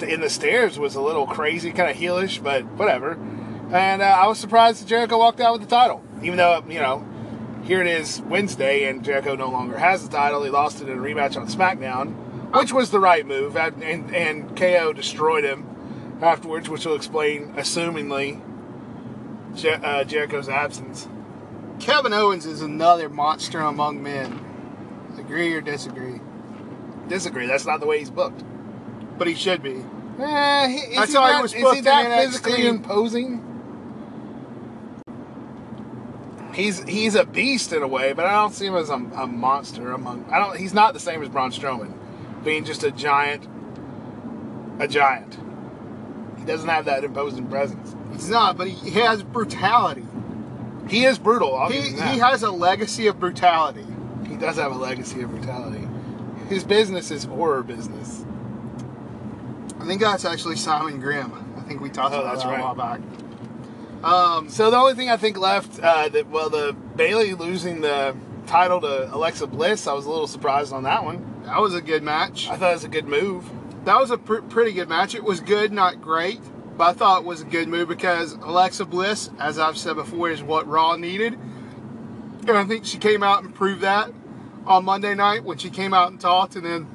in 0.00 0.22
the 0.22 0.30
stairs 0.30 0.78
was 0.78 0.94
a 0.94 1.02
little 1.02 1.26
crazy, 1.26 1.72
kind 1.72 1.90
of 1.90 1.96
heelish, 1.96 2.42
but 2.42 2.64
whatever. 2.64 3.18
And 3.70 4.00
uh, 4.00 4.06
I 4.06 4.26
was 4.28 4.38
surprised 4.38 4.82
that 4.82 4.88
Jericho 4.88 5.18
walked 5.18 5.40
out 5.40 5.52
with 5.52 5.68
the 5.68 5.68
title, 5.68 6.02
even 6.22 6.38
though 6.38 6.64
you 6.66 6.80
know 6.80 7.06
here 7.64 7.80
it 7.80 7.86
is 7.86 8.20
Wednesday, 8.22 8.84
and 8.88 9.02
Jericho 9.04 9.34
no 9.36 9.48
longer 9.48 9.78
has 9.78 10.06
the 10.06 10.14
title. 10.14 10.42
He 10.44 10.50
lost 10.50 10.82
it 10.82 10.88
in 10.88 10.98
a 10.98 11.00
rematch 11.02 11.36
on 11.36 11.46
SmackDown, 11.48 12.12
which 12.54 12.72
was 12.72 12.90
the 12.90 13.00
right 13.00 13.26
move, 13.26 13.56
and, 13.56 13.82
and, 13.82 14.14
and 14.14 14.56
KO 14.56 14.92
destroyed 14.92 15.44
him 15.44 15.66
afterwards, 16.20 16.68
which 16.68 16.84
will 16.84 16.94
explain, 16.94 17.54
assumingly, 17.54 18.40
Jer- 19.54 19.80
uh, 19.82 20.04
Jericho's 20.04 20.48
absence. 20.48 21.08
Kevin 21.80 22.12
Owens 22.12 22.46
is 22.46 22.60
another 22.60 23.08
monster 23.08 23.60
among 23.60 24.02
men. 24.02 24.40
Agree 25.18 25.52
or 25.54 25.60
disagree? 25.60 26.20
Disagree. 27.08 27.46
That's 27.46 27.66
not 27.66 27.80
the 27.80 27.86
way 27.86 27.98
he's 27.98 28.10
booked. 28.10 28.44
But 29.18 29.26
he 29.26 29.34
should 29.34 29.62
be. 29.62 29.84
Eh, 30.20 30.68
he- 30.68 30.74
is 30.76 30.96
That's 30.96 31.12
he 31.12 31.16
how 31.18 31.36
he 31.36 31.42
was 31.42 31.54
is 31.54 31.72
he 31.72 31.80
that 31.80 32.20
physically 32.26 32.66
imposing? 32.66 33.53
He's 36.54 36.82
he's 36.84 37.14
a 37.16 37.24
beast 37.24 37.72
in 37.72 37.82
a 37.82 37.88
way, 37.88 38.12
but 38.12 38.26
I 38.26 38.32
don't 38.32 38.52
see 38.54 38.66
him 38.66 38.76
as 38.76 38.88
a, 38.90 38.94
a 38.94 39.26
monster 39.26 39.92
among. 39.92 40.24
I 40.30 40.38
don't. 40.38 40.56
He's 40.56 40.72
not 40.74 40.94
the 40.94 41.00
same 41.00 41.22
as 41.22 41.28
Braun 41.28 41.50
Strowman, 41.50 41.92
being 42.44 42.64
just 42.64 42.84
a 42.84 42.90
giant. 42.92 43.48
A 44.78 44.86
giant. 44.88 45.38
He 46.38 46.44
doesn't 46.44 46.68
have 46.68 46.84
that 46.86 47.04
imposing 47.04 47.46
presence. 47.48 47.94
He's 48.12 48.28
not, 48.30 48.56
but 48.56 48.68
he 48.68 48.90
has 49.00 49.22
brutality. 49.22 50.06
He 50.88 51.04
is 51.04 51.18
brutal. 51.18 51.68
He, 51.68 51.80
he 51.80 52.18
has 52.18 52.42
a 52.42 52.50
legacy 52.50 53.06
of 53.06 53.18
brutality. 53.18 53.86
He 54.28 54.36
does 54.36 54.56
have 54.56 54.72
a 54.72 54.76
legacy 54.78 55.22
of 55.22 55.30
brutality. 55.30 55.86
His 56.48 56.62
business 56.62 57.10
is 57.10 57.24
horror 57.24 57.62
business. 57.62 58.24
I 59.80 59.86
think 59.86 60.00
that's 60.00 60.24
actually 60.24 60.56
Simon 60.56 61.00
Grimm. 61.00 61.32
I 61.56 61.62
think 61.62 61.80
we 61.80 61.88
talked 61.88 62.14
Oh, 62.14 62.20
about 62.20 62.32
that's 62.34 62.44
that 62.44 62.50
right. 62.50 62.60
a 62.60 62.62
while 62.62 62.74
back. 62.74 63.00
Um, 64.04 64.48
So 64.48 64.70
the 64.70 64.76
only 64.76 64.94
thing 64.94 65.08
I 65.08 65.16
think 65.16 65.38
left, 65.38 65.80
uh, 65.80 66.08
that 66.10 66.28
well, 66.28 66.50
the 66.50 66.76
Bayley 66.96 67.34
losing 67.34 67.80
the 67.80 68.14
title 68.46 68.80
to 68.82 69.14
Alexa 69.14 69.46
Bliss, 69.46 69.86
I 69.86 69.94
was 69.94 70.04
a 70.06 70.10
little 70.10 70.26
surprised 70.26 70.72
on 70.72 70.82
that 70.82 71.04
one. 71.04 71.42
that 71.46 71.60
was 71.60 71.74
a 71.74 71.80
good 71.80 72.02
match. 72.02 72.48
I 72.50 72.56
thought 72.56 72.70
it 72.70 72.74
was 72.74 72.84
a 72.84 72.88
good 72.88 73.08
move. 73.08 73.50
that 73.84 73.98
was 73.98 74.10
a 74.10 74.18
pr- 74.18 74.40
pretty 74.42 74.72
good 74.72 74.88
match. 74.88 75.14
It 75.14 75.24
was 75.24 75.40
good, 75.40 75.72
not 75.72 76.00
great, 76.02 76.40
but 76.76 76.84
I 76.88 76.92
thought 76.92 77.20
it 77.22 77.24
was 77.24 77.40
a 77.40 77.44
good 77.46 77.68
move 77.68 77.88
because 77.88 78.32
Alexa 78.34 78.84
Bliss, 78.84 79.30
as 79.38 79.58
I've 79.58 79.76
said 79.78 79.96
before, 79.96 80.28
is 80.30 80.42
what 80.42 80.66
Raw 80.66 80.96
needed. 80.96 81.34
And 82.46 82.50
I 82.58 82.64
think 82.64 82.84
she 82.84 82.98
came 82.98 83.22
out 83.22 83.42
and 83.42 83.54
proved 83.54 83.80
that 83.82 84.10
on 84.66 84.84
Monday 84.84 85.14
night 85.14 85.44
when 85.44 85.56
she 85.58 85.70
came 85.70 85.94
out 85.94 86.10
and 86.10 86.20
talked, 86.20 86.56
and 86.56 86.64
then 86.64 86.86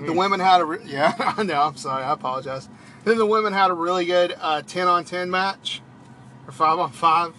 the 0.00 0.12
women 0.14 0.40
had 0.40 0.60
a 0.62 0.64
re- 0.64 0.78
yeah, 0.86 1.14
I 1.36 1.42
know. 1.42 1.60
I'm 1.60 1.76
sorry, 1.76 2.02
I 2.02 2.12
apologize. 2.12 2.68
Then 3.04 3.18
the 3.18 3.26
women 3.26 3.52
had 3.52 3.70
a 3.70 3.74
really 3.74 4.04
good 4.04 4.34
uh, 4.40 4.62
ten 4.62 4.86
on 4.88 5.04
ten 5.04 5.30
match, 5.30 5.82
or 6.46 6.52
five 6.52 6.78
on 6.78 6.92
five, 6.92 7.34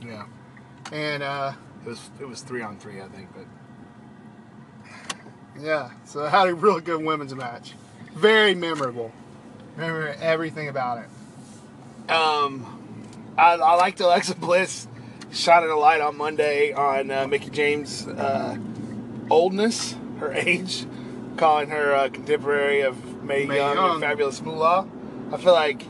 Yeah. 0.00 0.26
and 0.92 1.22
uh, 1.22 1.52
It 1.84 1.88
was 1.88 2.10
it 2.20 2.28
was 2.28 2.42
three 2.42 2.62
on 2.62 2.78
three, 2.78 3.00
I 3.00 3.08
think, 3.08 3.28
but 3.34 3.44
yeah, 5.60 5.90
so 6.04 6.24
it 6.24 6.30
had 6.30 6.48
a 6.48 6.54
really 6.54 6.80
good 6.82 7.02
women's 7.02 7.34
match. 7.34 7.74
Very 8.14 8.54
memorable. 8.54 9.12
Remember 9.76 10.14
everything 10.20 10.68
about 10.68 10.98
it. 10.98 12.10
Um, 12.10 13.04
I, 13.36 13.54
I 13.54 13.74
liked 13.74 14.00
Alexa 14.00 14.36
Bliss 14.36 14.86
shining 15.32 15.70
a 15.70 15.76
light 15.76 16.00
on 16.00 16.16
Monday 16.16 16.72
on 16.72 17.10
uh, 17.10 17.26
Mickie 17.26 17.50
James' 17.50 18.06
uh, 18.06 18.56
oldness, 19.30 19.96
her 20.20 20.32
age, 20.34 20.86
calling 21.36 21.70
her 21.70 21.94
uh, 21.94 22.08
contemporary 22.08 22.80
of 22.82 23.22
May, 23.22 23.44
Mae 23.44 23.56
Young, 23.56 23.74
Young. 23.76 23.90
and 23.94 24.00
Fabulous 24.00 24.40
Moolah. 24.40 24.86
I 25.32 25.36
feel 25.36 25.52
like 25.52 25.84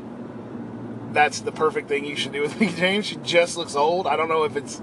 that's 1.13 1.41
the 1.41 1.53
perfect 1.53 1.89
thing 1.89 2.05
you 2.05 2.17
should 2.17 2.33
do 2.33 2.43
with 2.43 2.59
Mickie 2.61 2.77
James. 2.77 3.07
She 3.07 3.17
just 3.17 3.57
looks 3.57 3.77
old. 3.77 4.07
I 4.07 4.17
don't 4.17 4.29
know 4.29 4.45
if 4.45 4.57
it's 4.57 4.81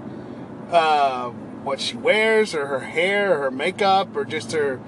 uh, 0.70 1.30
what 1.62 1.80
she 1.80 1.96
wears 1.96 2.54
or 2.54 2.66
her 2.66 2.80
hair 2.80 3.34
or 3.34 3.42
her 3.44 3.50
makeup 3.50 4.16
or 4.16 4.24
just 4.24 4.52
her 4.52 4.80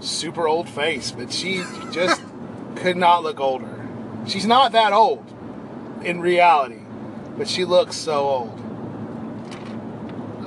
super 0.00 0.48
old 0.48 0.68
face, 0.68 1.12
but 1.12 1.32
she 1.32 1.62
just 1.92 2.22
could 2.76 2.96
not 2.96 3.22
look 3.22 3.40
older. 3.40 3.88
She's 4.26 4.46
not 4.46 4.72
that 4.72 4.92
old 4.92 5.24
in 6.02 6.20
reality, 6.20 6.80
but 7.36 7.48
she 7.48 7.64
looks 7.64 7.96
so 7.96 8.28
old. 8.28 8.60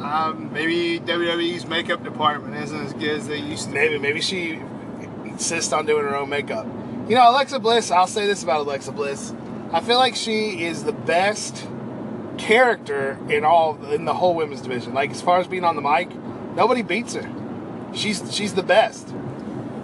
Um, 0.04 0.52
maybe 0.52 1.00
WWE's 1.00 1.66
makeup 1.66 2.04
department 2.04 2.62
isn't 2.62 2.86
as 2.86 2.94
good 2.94 3.20
as 3.20 3.28
they 3.28 3.38
used 3.38 3.66
to. 3.66 3.74
Maybe 3.74 3.98
maybe 3.98 4.22
she 4.22 4.60
insists 5.24 5.72
on 5.72 5.86
doing 5.86 6.04
her 6.04 6.16
own 6.16 6.30
makeup. 6.30 6.68
You 7.08 7.16
know, 7.16 7.30
Alexa 7.30 7.60
Bliss. 7.60 7.92
I'll 7.92 8.08
say 8.08 8.26
this 8.26 8.44
about 8.44 8.62
Alexa 8.62 8.94
Bliss. 8.94 9.34
I 9.74 9.82
feel 9.82 9.98
like 9.98 10.16
she 10.16 10.64
is 10.64 10.86
the 10.86 10.94
best 10.94 11.68
character 12.38 13.20
in 13.30 13.44
all 13.44 13.84
in 13.92 14.06
the 14.06 14.14
whole 14.14 14.36
women's 14.36 14.62
division. 14.62 14.94
Like 14.94 15.12
as 15.12 15.22
far 15.22 15.40
as 15.40 15.48
being 15.48 15.66
on 15.66 15.76
the 15.76 15.82
mic, 15.82 16.16
nobody 16.56 16.82
beats 16.82 17.16
her. 17.16 17.30
She's 17.94 18.34
she's 18.34 18.54
the 18.54 18.64
best. 18.64 19.14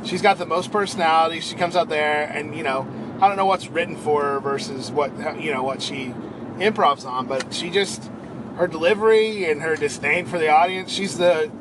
She's 0.06 0.22
got 0.22 0.38
the 0.38 0.46
most 0.46 0.72
personality. 0.72 1.42
She 1.42 1.56
comes 1.56 1.76
out 1.76 1.90
there 1.90 2.24
and 2.24 2.56
you 2.56 2.64
know 2.64 2.88
I 3.20 3.28
don't 3.28 3.36
know 3.36 3.46
what's 3.46 3.68
written 3.68 3.98
for 3.98 4.22
her 4.24 4.40
versus 4.40 4.90
what 4.90 5.12
you 5.42 5.52
know 5.52 5.64
what 5.64 5.82
she 5.82 6.14
improvs 6.58 7.06
on, 7.06 7.28
but 7.28 7.54
she 7.54 7.70
just 7.70 8.10
her 8.56 8.68
delivery 8.68 9.50
and 9.50 9.62
her 9.62 9.76
disdain 9.76 10.26
for 10.26 10.40
the 10.40 10.48
audience. 10.48 10.90
She's 10.90 11.18
the 11.18 11.52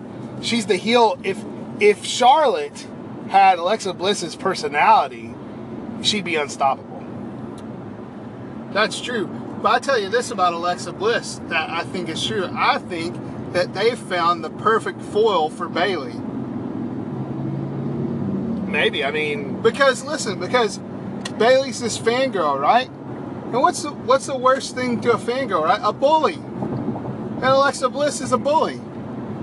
she's 0.40 0.66
the 0.66 0.76
heel. 0.76 1.18
If 1.24 1.42
if 1.80 2.04
Charlotte 2.04 2.86
had 3.28 3.58
Alexa 3.58 3.92
Bliss's 3.94 4.36
personality, 4.36 5.34
she'd 6.02 6.24
be 6.24 6.36
unstoppable. 6.36 7.04
That's 8.72 9.00
true. 9.00 9.26
But 9.62 9.72
I 9.72 9.78
tell 9.80 9.98
you 9.98 10.08
this 10.08 10.30
about 10.30 10.52
Alexa 10.52 10.92
Bliss 10.92 11.40
that 11.48 11.68
I 11.70 11.82
think 11.84 12.08
is 12.08 12.24
true. 12.24 12.48
I 12.52 12.78
think 12.78 13.16
that 13.52 13.74
they 13.74 13.94
found 13.96 14.44
the 14.44 14.50
perfect 14.50 15.00
foil 15.00 15.50
for 15.50 15.68
Bayley. 15.68 16.14
Maybe 18.70 19.04
I 19.04 19.10
mean 19.10 19.62
Because 19.62 20.04
listen, 20.04 20.38
because 20.38 20.78
Bayley's 21.38 21.80
this 21.80 21.98
fangirl, 21.98 22.60
right? 22.60 22.88
And 22.88 23.60
what's 23.62 23.82
the, 23.82 23.92
what's 23.92 24.26
the 24.26 24.36
worst 24.36 24.74
thing 24.74 25.00
to 25.00 25.12
a 25.12 25.16
fangirl, 25.18 25.64
right? 25.64 25.80
A 25.82 25.92
bully. 25.92 26.34
And 26.34 27.44
Alexa 27.44 27.88
Bliss 27.88 28.20
is 28.20 28.32
a 28.32 28.38
bully. 28.38 28.80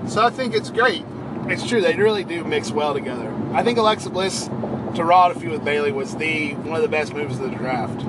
So 0.08 0.24
I 0.24 0.30
think 0.30 0.54
it's 0.54 0.70
great. 0.70 1.04
it's 1.48 1.68
true. 1.68 1.82
They 1.82 1.96
really 1.96 2.24
do 2.24 2.44
mix 2.44 2.70
well 2.72 2.94
together. 2.94 3.34
I 3.54 3.64
think 3.64 3.80
Alexa 3.80 4.10
Bliss 4.12 4.48
to 4.96 5.04
Raw 5.04 5.28
to 5.30 5.40
feud 5.40 5.52
with 5.52 5.66
Bayley 5.66 5.92
was 5.92 6.16
the 6.16 6.54
one 6.56 6.76
of 6.76 6.82
the 6.82 6.88
best 6.90 7.14
moves 7.14 7.40
of 7.40 7.50
the 7.50 7.56
draft. 7.56 8.06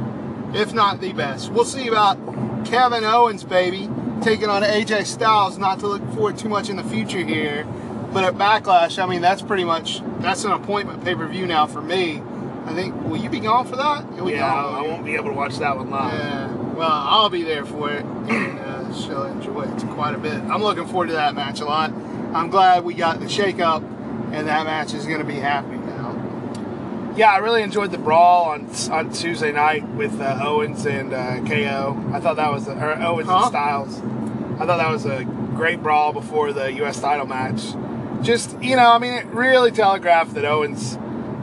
if 0.54 0.72
not 0.72 1.00
the 1.00 1.12
best. 1.12 1.50
We'll 1.52 1.64
see 1.64 1.88
about 1.88 2.16
Kevin 2.64 3.04
Owens, 3.04 3.44
baby, 3.44 3.88
taking 4.22 4.48
on 4.48 4.62
AJ 4.62 5.06
Styles. 5.06 5.58
Not 5.58 5.80
to 5.80 5.86
look 5.88 6.02
forward 6.14 6.38
too 6.38 6.48
much 6.48 6.68
in 6.70 6.76
the 6.76 6.84
future 6.84 7.24
here, 7.24 7.64
but 8.12 8.24
at 8.24 8.34
Backlash, 8.34 9.02
I 9.02 9.06
mean 9.06 9.20
that's 9.20 9.42
pretty 9.42 9.64
much 9.64 10.00
that's 10.20 10.44
an 10.44 10.52
appointment 10.52 11.04
pay 11.04 11.14
per 11.14 11.26
view 11.26 11.46
now 11.46 11.66
for 11.66 11.82
me. 11.82 12.22
I 12.64 12.74
think. 12.74 12.94
Will 13.04 13.16
you 13.18 13.30
be 13.30 13.38
gone 13.38 13.64
for 13.66 13.76
that? 13.76 14.04
You'll 14.16 14.28
Yeah, 14.30 14.52
I 14.52 14.82
won't 14.82 15.04
be 15.04 15.14
able 15.14 15.26
to 15.26 15.34
watch 15.34 15.58
that 15.58 15.76
one 15.76 15.88
live. 15.90 16.12
Yeah. 16.12 16.52
Well, 16.52 16.90
I'll 16.90 17.30
be 17.30 17.42
there 17.44 17.64
for 17.64 17.92
it, 17.92 18.04
and 18.04 18.58
uh, 18.58 18.92
she'll 18.92 19.24
enjoy 19.24 19.62
it 19.62 19.78
quite 19.90 20.14
a 20.14 20.18
bit. 20.18 20.34
I'm 20.34 20.62
looking 20.62 20.84
forward 20.86 21.06
to 21.06 21.12
that 21.12 21.34
match 21.34 21.60
a 21.60 21.64
lot. 21.64 21.90
I'm 22.34 22.50
glad 22.50 22.84
we 22.84 22.94
got 22.94 23.20
the 23.20 23.28
shake 23.28 23.60
up, 23.60 23.82
and 24.32 24.48
that 24.48 24.66
match 24.66 24.94
is 24.94 25.06
going 25.06 25.20
to 25.20 25.24
be 25.24 25.36
happening 25.36 25.75
now. 25.75 25.75
Yeah, 27.16 27.30
I 27.32 27.38
really 27.38 27.62
enjoyed 27.62 27.90
the 27.92 27.98
brawl 27.98 28.44
on 28.50 28.68
on 28.90 29.10
Tuesday 29.10 29.50
night 29.50 29.88
with 29.90 30.20
uh, 30.20 30.38
Owens 30.42 30.84
and 30.86 31.14
uh, 31.14 31.40
KO. 31.46 32.10
I 32.12 32.20
thought 32.20 32.36
that 32.36 32.52
was 32.52 32.68
a, 32.68 32.72
or 32.72 32.92
Owens 33.00 33.26
Huh? 33.28 33.36
and 33.38 33.46
Styles. 33.48 33.98
I 34.60 34.66
thought 34.66 34.76
that 34.76 34.90
was 34.90 35.06
a 35.06 35.24
great 35.54 35.82
brawl 35.82 36.12
before 36.12 36.52
the 36.52 36.70
U.S. 36.74 37.00
title 37.00 37.26
match. 37.26 37.62
Just 38.22 38.60
you 38.62 38.76
know, 38.76 38.90
I 38.92 38.98
mean, 38.98 39.14
it 39.14 39.26
really 39.26 39.70
telegraphed 39.70 40.34
that 40.34 40.44
Owens 40.44 40.98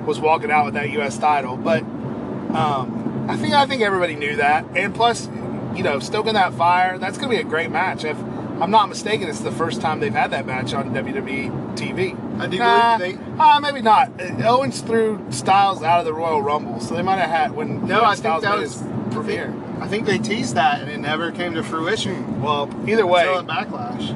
was 0.05 0.19
walking 0.19 0.51
out 0.51 0.65
with 0.65 0.75
that 0.75 0.91
U.S. 0.91 1.17
title. 1.17 1.57
But 1.57 1.81
um, 1.81 3.25
I 3.27 3.35
think 3.35 3.53
I 3.55 3.65
think 3.65 3.81
everybody 3.81 4.15
knew 4.15 4.35
that, 4.35 4.65
and 4.75 4.93
plus, 4.93 5.27
you 5.75 5.81
know, 5.81 5.99
stoking 5.99 6.33
that 6.35 6.53
fire. 6.53 6.99
That's 6.99 7.17
going 7.17 7.31
to 7.31 7.35
be 7.35 7.41
a 7.41 7.49
great 7.49 7.71
match. 7.71 8.03
If 8.03 8.17
I'm 8.63 8.71
not 8.71 8.87
mistaken, 8.87 9.27
it's 9.27 9.41
the 9.41 9.51
first 9.51 9.81
time 9.81 9.99
they've 9.99 10.13
had 10.13 10.31
that 10.31 10.45
match 10.45 10.73
on 10.73 10.93
WWE 10.93 11.75
TV. 11.75 12.15
I 12.39 12.47
do 12.47 12.57
Nah, 12.59 12.97
believe 12.97 13.17
they- 13.19 13.43
uh, 13.43 13.59
maybe 13.59 13.81
not. 13.81 14.09
Owens 14.45 14.79
threw 14.79 15.19
Styles 15.31 15.83
out 15.83 15.99
of 15.99 16.05
the 16.05 16.13
Royal 16.13 16.41
Rumble, 16.41 16.79
so 16.79 16.95
they 16.95 17.01
might 17.01 17.17
have 17.17 17.29
had 17.29 17.51
when 17.53 17.85
No, 17.85 17.95
when 18.01 18.05
I 18.05 18.15
think 18.15 18.41
that 18.41 18.57
was 18.57 18.73
his 18.75 18.81
I 18.81 18.85
think, 18.85 19.11
premiere. 19.11 19.53
I 19.81 19.87
think 19.87 20.05
they 20.05 20.17
teased 20.17 20.55
that, 20.55 20.79
and 20.79 20.89
it 20.89 20.99
never 20.99 21.29
came 21.31 21.55
to 21.55 21.63
fruition. 21.63 22.41
Well, 22.41 22.69
either 22.87 23.05
way. 23.05 23.25
Backlash. 23.25 24.15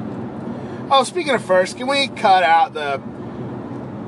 Oh, 0.90 1.04
speaking 1.04 1.34
of 1.34 1.42
first, 1.44 1.76
can 1.76 1.86
we 1.86 2.08
cut 2.08 2.42
out 2.42 2.72
the 2.72 3.02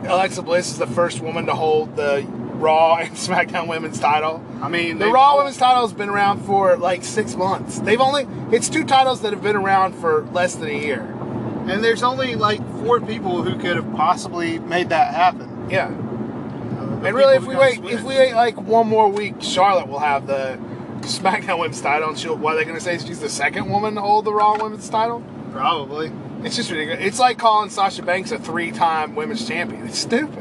Alexa 0.08 0.40
Bliss 0.40 0.70
is 0.72 0.78
the 0.78 0.86
first 0.86 1.20
woman 1.20 1.44
to 1.46 1.52
hold 1.52 1.96
the 1.96 2.26
Raw 2.60 2.96
and 3.00 3.10
SmackDown 3.16 3.66
Women's 3.66 3.98
title? 3.98 4.44
I 4.62 4.68
mean, 4.68 4.98
The 4.98 5.08
Raw 5.10 5.38
Women's 5.38 5.56
title 5.56 5.82
has 5.82 5.92
been 5.92 6.08
around 6.10 6.40
for 6.44 6.76
like 6.76 7.02
six 7.04 7.34
months. 7.36 7.78
They've 7.80 8.00
only 8.00 8.26
it's 8.54 8.68
two 8.68 8.84
titles 8.84 9.22
that 9.22 9.32
have 9.32 9.42
been 9.42 9.56
around 9.56 9.94
for 9.94 10.22
less 10.32 10.54
than 10.56 10.68
a 10.68 10.78
year. 10.78 11.00
and 11.02 11.82
there's 11.84 12.02
only 12.02 12.34
like 12.36 12.60
four 12.80 13.00
people 13.00 13.42
who 13.42 13.58
could 13.58 13.76
have 13.76 13.92
possibly 13.94 14.58
made 14.58 14.88
that 14.90 15.14
happen. 15.14 15.68
Yeah. 15.70 15.86
Uh, 15.86 17.00
And 17.04 17.14
really, 17.16 17.36
if 17.36 17.46
we 17.46 17.56
wait, 17.56 17.80
got 17.82 17.92
if 17.92 18.02
we 18.02 18.14
wait 18.16 18.34
like 18.34 18.60
one 18.60 18.86
more 18.88 19.08
week, 19.08 19.36
Charlotte 19.40 19.88
will 19.88 19.98
have 20.00 20.26
the 20.26 20.58
SmackDown 21.00 21.58
Women's 21.58 21.80
title. 21.80 22.08
And 22.10 22.18
she'll, 22.18 22.36
what 22.36 22.54
are 22.54 22.56
they 22.56 22.64
going 22.64 22.76
to 22.76 22.80
say? 22.82 22.98
She's 22.98 23.20
the 23.20 23.28
second 23.30 23.70
woman 23.70 23.94
to 23.94 24.00
hold 24.00 24.24
the 24.26 24.32
Raw 24.34 24.56
Women's 24.62 24.88
title. 24.88 25.22
probably. 25.52 26.12
It's 26.42 26.56
just 26.56 26.70
ridiculous. 26.70 27.04
It's 27.04 27.18
like 27.18 27.36
calling 27.38 27.68
Sasha 27.70 28.02
Banks 28.02 28.32
a 28.32 28.38
three-time 28.38 29.14
women's 29.14 29.46
champion. 29.46 29.86
It's 29.86 29.98
stupid. 29.98 30.39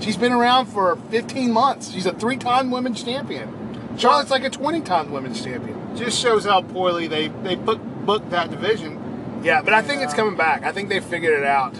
She's 0.00 0.16
been 0.16 0.32
around 0.32 0.66
for 0.66 0.96
15 1.10 1.52
months. 1.52 1.90
She's 1.90 2.06
a 2.06 2.12
three-time 2.12 2.70
women's 2.70 3.02
champion. 3.02 3.96
Charlotte's 3.96 4.30
like 4.30 4.44
a 4.44 4.50
20-time 4.50 5.10
women's 5.12 5.42
champion. 5.42 5.96
Just 5.96 6.20
shows 6.20 6.44
how 6.44 6.62
poorly 6.62 7.06
they 7.06 7.28
they 7.28 7.56
put 7.56 7.78
booked 8.04 8.30
that 8.30 8.50
division. 8.50 9.40
Yeah, 9.44 9.62
but 9.62 9.72
I 9.72 9.82
think 9.82 10.02
it's 10.02 10.14
coming 10.14 10.36
back. 10.36 10.64
I 10.64 10.72
think 10.72 10.88
they 10.88 11.00
figured 11.00 11.38
it 11.38 11.44
out. 11.44 11.74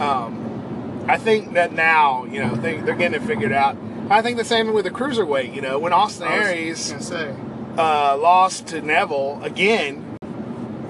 Um, 0.00 1.04
I 1.08 1.16
think 1.18 1.54
that 1.54 1.72
now, 1.72 2.24
you 2.24 2.40
know, 2.40 2.54
they, 2.56 2.78
they're 2.80 2.94
getting 2.96 3.20
it 3.20 3.26
figured 3.26 3.52
out. 3.52 3.76
I 4.10 4.22
think 4.22 4.36
the 4.36 4.44
same 4.44 4.72
with 4.72 4.84
the 4.84 4.90
cruiserweight. 4.90 5.54
You 5.54 5.62
know, 5.62 5.78
when 5.78 5.92
Austin 5.92 6.28
Aries 6.28 6.94
say. 7.00 7.34
uh, 7.78 8.16
lost 8.20 8.66
to 8.68 8.82
Neville 8.82 9.40
again, 9.42 10.16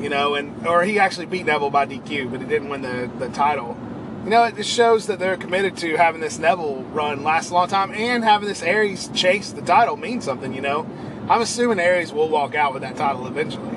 you 0.00 0.08
know, 0.08 0.34
and 0.34 0.66
or 0.66 0.82
he 0.84 0.98
actually 0.98 1.26
beat 1.26 1.46
Neville 1.46 1.70
by 1.70 1.86
DQ, 1.86 2.30
but 2.30 2.40
he 2.40 2.46
didn't 2.46 2.68
win 2.70 2.82
the, 2.82 3.10
the 3.18 3.28
title. 3.28 3.76
You 4.24 4.30
know, 4.30 4.44
it 4.44 4.56
just 4.56 4.70
shows 4.70 5.06
that 5.08 5.18
they're 5.18 5.36
committed 5.36 5.76
to 5.78 5.98
having 5.98 6.22
this 6.22 6.38
Neville 6.38 6.82
run 6.84 7.22
last 7.22 7.50
a 7.50 7.54
long 7.54 7.68
time 7.68 7.92
and 7.92 8.24
having 8.24 8.48
this 8.48 8.62
Aries 8.62 9.08
chase 9.08 9.52
the 9.52 9.60
title 9.60 9.98
means 9.98 10.24
something, 10.24 10.54
you 10.54 10.62
know. 10.62 10.86
I'm 11.28 11.42
assuming 11.42 11.78
Aries 11.78 12.10
will 12.10 12.30
walk 12.30 12.54
out 12.54 12.72
with 12.72 12.80
that 12.80 12.96
title 12.96 13.26
eventually. 13.26 13.76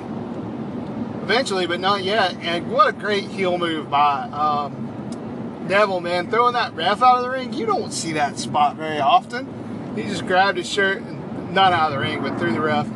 Eventually, 1.22 1.66
but 1.66 1.80
not 1.80 2.02
yet. 2.02 2.34
And 2.36 2.72
what 2.72 2.88
a 2.88 2.92
great 2.92 3.24
heel 3.24 3.58
move 3.58 3.90
by 3.90 4.22
um, 4.30 5.66
Neville, 5.68 6.00
man. 6.00 6.30
Throwing 6.30 6.54
that 6.54 6.74
ref 6.74 7.02
out 7.02 7.18
of 7.18 7.24
the 7.24 7.30
ring. 7.30 7.52
You 7.52 7.66
don't 7.66 7.92
see 7.92 8.14
that 8.14 8.38
spot 8.38 8.76
very 8.76 9.00
often. 9.00 9.92
He 9.96 10.04
just 10.04 10.26
grabbed 10.26 10.56
his 10.56 10.66
shirt 10.66 11.02
and 11.02 11.52
not 11.52 11.74
out 11.74 11.92
of 11.92 11.98
the 11.98 11.98
ring, 11.98 12.22
but 12.22 12.38
through 12.38 12.54
the 12.54 12.60
ref. 12.62 12.86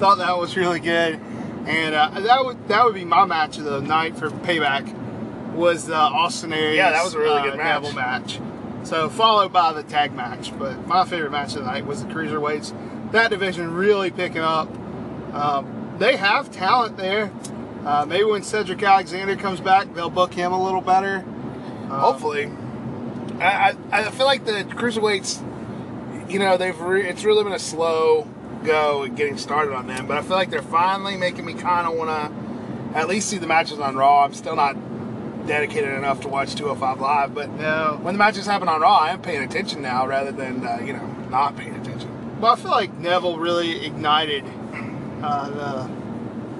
Thought 0.00 0.18
that 0.18 0.36
was 0.36 0.54
really 0.54 0.80
good. 0.80 1.18
And 1.66 1.94
uh, 1.94 2.20
that 2.20 2.44
would 2.44 2.68
that 2.68 2.84
would 2.84 2.94
be 2.94 3.06
my 3.06 3.24
match 3.24 3.56
of 3.56 3.64
the 3.64 3.80
night 3.80 4.18
for 4.18 4.28
payback 4.28 4.93
was 5.54 5.86
the 5.86 5.94
Austin 5.96 6.52
Aries 6.52 6.76
Yeah, 6.76 6.90
that 6.90 7.04
was 7.04 7.14
a 7.14 7.18
really 7.18 7.40
uh, 7.40 7.44
good 7.44 7.56
match. 7.56 7.82
Neville 7.82 7.92
match. 7.94 8.40
So 8.84 9.08
followed 9.08 9.52
by 9.52 9.72
the 9.72 9.82
tag 9.82 10.12
match, 10.12 10.56
but 10.58 10.86
my 10.86 11.04
favorite 11.04 11.30
match 11.30 11.54
of 11.54 11.64
the 11.64 11.70
night 11.70 11.86
was 11.86 12.02
the 12.04 12.08
cruiserweights. 12.08 13.12
That 13.12 13.30
division 13.30 13.72
really 13.72 14.10
picking 14.10 14.42
up. 14.42 14.68
Um, 15.32 15.96
they 15.98 16.16
have 16.16 16.50
talent 16.50 16.96
there. 16.96 17.32
Uh, 17.84 18.04
maybe 18.06 18.24
when 18.24 18.42
Cedric 18.42 18.82
Alexander 18.82 19.36
comes 19.36 19.60
back, 19.60 19.92
they'll 19.94 20.10
book 20.10 20.34
him 20.34 20.52
a 20.52 20.62
little 20.62 20.80
better. 20.80 21.24
Um, 21.84 21.90
Hopefully, 21.90 22.50
I, 23.40 23.74
I 23.92 24.02
I 24.06 24.10
feel 24.10 24.26
like 24.26 24.44
the 24.44 24.64
cruiserweights, 24.64 26.30
you 26.30 26.38
know, 26.38 26.56
they've 26.56 26.78
re- 26.80 27.06
it's 27.08 27.24
really 27.24 27.44
been 27.44 27.52
a 27.52 27.58
slow 27.58 28.28
go 28.64 29.04
at 29.04 29.14
getting 29.14 29.36
started 29.38 29.74
on 29.74 29.86
them, 29.86 30.06
but 30.06 30.16
I 30.16 30.22
feel 30.22 30.36
like 30.36 30.50
they're 30.50 30.62
finally 30.62 31.16
making 31.16 31.44
me 31.44 31.54
kind 31.54 31.86
of 31.86 31.94
want 31.94 32.10
to 32.10 32.98
at 32.98 33.08
least 33.08 33.28
see 33.28 33.38
the 33.38 33.46
matches 33.46 33.78
on 33.78 33.96
Raw. 33.96 34.24
I'm 34.24 34.34
still 34.34 34.56
not 34.56 34.76
dedicated 35.46 35.90
enough 35.94 36.20
to 36.22 36.28
watch 36.28 36.54
205 36.54 37.00
live, 37.00 37.34
but 37.34 37.50
No. 37.50 37.98
when 38.02 38.14
the 38.14 38.18
matches 38.18 38.46
happen 38.46 38.68
on 38.68 38.80
Raw, 38.80 38.96
I 38.96 39.10
am 39.10 39.20
paying 39.22 39.42
attention 39.42 39.82
now 39.82 40.06
rather 40.06 40.32
than 40.32 40.64
uh, 40.66 40.80
you 40.84 40.92
know 40.92 41.06
not 41.30 41.56
paying 41.56 41.74
attention. 41.74 42.40
Well, 42.40 42.52
I 42.52 42.56
feel 42.56 42.70
like 42.70 42.92
Neville 42.98 43.38
really 43.38 43.84
ignited 43.86 44.44
uh, 45.22 45.50
the, 45.50 45.90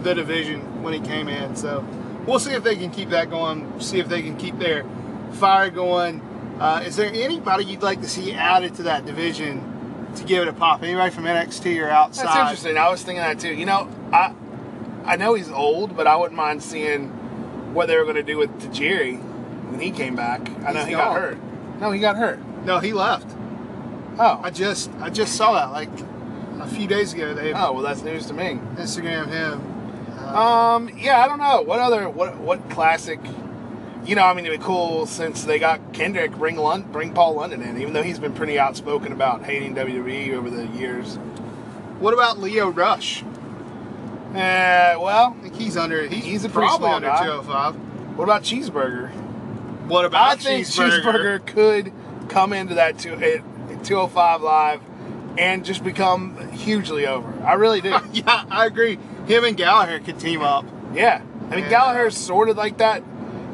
the 0.02 0.14
division 0.14 0.82
when 0.82 0.94
he 0.94 1.00
came 1.00 1.28
in. 1.28 1.56
So 1.56 1.84
we'll 2.26 2.38
see 2.38 2.52
if 2.52 2.62
they 2.62 2.76
can 2.76 2.90
keep 2.90 3.10
that 3.10 3.30
going. 3.30 3.80
See 3.80 3.98
if 3.98 4.08
they 4.08 4.22
can 4.22 4.36
keep 4.36 4.58
their 4.58 4.84
fire 5.32 5.70
going. 5.70 6.20
Uh, 6.60 6.82
is 6.86 6.96
there 6.96 7.10
anybody 7.12 7.64
you'd 7.64 7.82
like 7.82 8.00
to 8.02 8.08
see 8.08 8.32
added 8.32 8.74
to 8.76 8.84
that 8.84 9.04
division 9.04 10.12
to 10.16 10.24
give 10.24 10.42
it 10.42 10.48
a 10.48 10.52
pop? 10.52 10.82
Anybody 10.82 11.10
from 11.10 11.24
NXT 11.24 11.82
or 11.84 11.90
outside? 11.90 12.26
That's 12.26 12.36
interesting. 12.36 12.78
I 12.78 12.88
was 12.88 13.02
thinking 13.02 13.22
that 13.22 13.40
too. 13.40 13.52
You 13.52 13.66
know, 13.66 13.88
I 14.12 14.32
I 15.04 15.16
know 15.16 15.34
he's 15.34 15.50
old, 15.50 15.96
but 15.96 16.06
I 16.06 16.16
wouldn't 16.16 16.36
mind 16.36 16.62
seeing 16.62 17.12
what 17.74 17.88
they 17.88 17.96
were 17.96 18.04
going 18.04 18.16
to 18.16 18.22
do 18.22 18.38
with 18.38 18.50
Tajiri 18.60 19.18
when 19.70 19.80
he 19.80 19.90
came 19.90 20.14
back. 20.16 20.40
I 20.64 20.72
know 20.72 20.80
He's 20.80 20.88
he 20.88 20.92
got 20.92 21.16
hurt. 21.18 21.38
No, 21.80 21.90
he 21.90 22.00
got 22.00 22.16
hurt. 22.16 22.38
No, 22.64 22.78
he 22.78 22.92
left. 22.92 23.26
Oh, 24.18 24.40
I 24.42 24.50
just 24.50 24.90
I 25.00 25.10
just 25.10 25.34
saw 25.34 25.54
that 25.54 25.72
like 25.72 25.90
a 26.60 26.66
few 26.68 26.86
days 26.86 27.12
ago. 27.12 27.34
They 27.34 27.52
oh, 27.52 27.72
well, 27.72 27.82
that's 27.82 28.02
news 28.02 28.26
to 28.26 28.32
me. 28.32 28.60
Instagram 28.76 29.28
him. 29.28 29.60
Uh, 30.18 30.76
Um, 30.76 30.88
yeah, 30.96 31.20
I 31.22 31.28
don't 31.28 31.38
know. 31.40 31.62
What 31.62 31.80
other 31.80 32.08
what 32.08 32.36
what 32.38 32.70
classic? 32.70 33.18
You 34.06 34.14
know, 34.14 34.22
I 34.24 34.34
mean, 34.34 34.44
it'd 34.46 34.60
be 34.60 34.64
cool 34.64 35.06
since 35.06 35.44
they 35.44 35.58
got 35.58 35.94
Kendrick 35.94 36.32
bring 36.32 36.56
Lon- 36.56 36.82
bring 36.92 37.12
Paul 37.14 37.34
London 37.36 37.62
in, 37.62 37.80
even 37.80 37.92
though 37.94 38.02
he's 38.02 38.18
been 38.18 38.34
pretty 38.34 38.58
outspoken 38.58 39.12
about 39.12 39.42
hating 39.44 39.74
WWE 39.74 40.34
over 40.34 40.50
the 40.50 40.66
years. 40.78 41.16
what 41.98 42.12
about 42.14 42.38
Lio 42.38 42.68
Rush? 42.68 43.24
Uh, 44.34 44.98
well, 45.00 45.36
I 45.38 45.42
think 45.42 45.54
he's 45.56 45.76
under. 45.76 46.06
He's, 46.06 46.24
He's 46.24 46.44
a 46.44 46.48
pretty 46.48 46.68
probably 46.68 46.90
under 46.90 47.08
guy. 47.08 47.24
205. 47.24 48.16
what 48.16 48.24
about 48.24 48.42
Cheeseburger? 48.42 49.10
What 49.86 50.04
about 50.04 50.32
I 50.32 50.36
think 50.36 50.66
Cheeseburger 50.66 51.44
could 51.46 51.92
come 52.28 52.52
into 52.52 52.74
that 52.74 52.98
two, 52.98 53.12
at 53.14 53.84
205 53.84 54.42
live 54.42 54.80
and 55.38 55.64
just 55.64 55.84
become 55.84 56.50
hugely 56.52 57.06
over. 57.06 57.32
I 57.44 57.54
really 57.54 57.80
do. 57.80 57.90
yeah, 58.12 58.44
I 58.50 58.66
agree. 58.66 58.98
Him 59.26 59.44
and 59.44 59.56
Gallagher 59.56 60.00
could 60.00 60.18
team 60.18 60.42
up. 60.42 60.64
yeah. 60.94 61.22
I 61.50 61.56
mean, 61.56 61.64
Yeah. 61.64 61.70
Gallagher's 61.70 62.16
sort 62.16 62.48
of 62.48 62.56
like 62.56 62.78
that. 62.78 63.02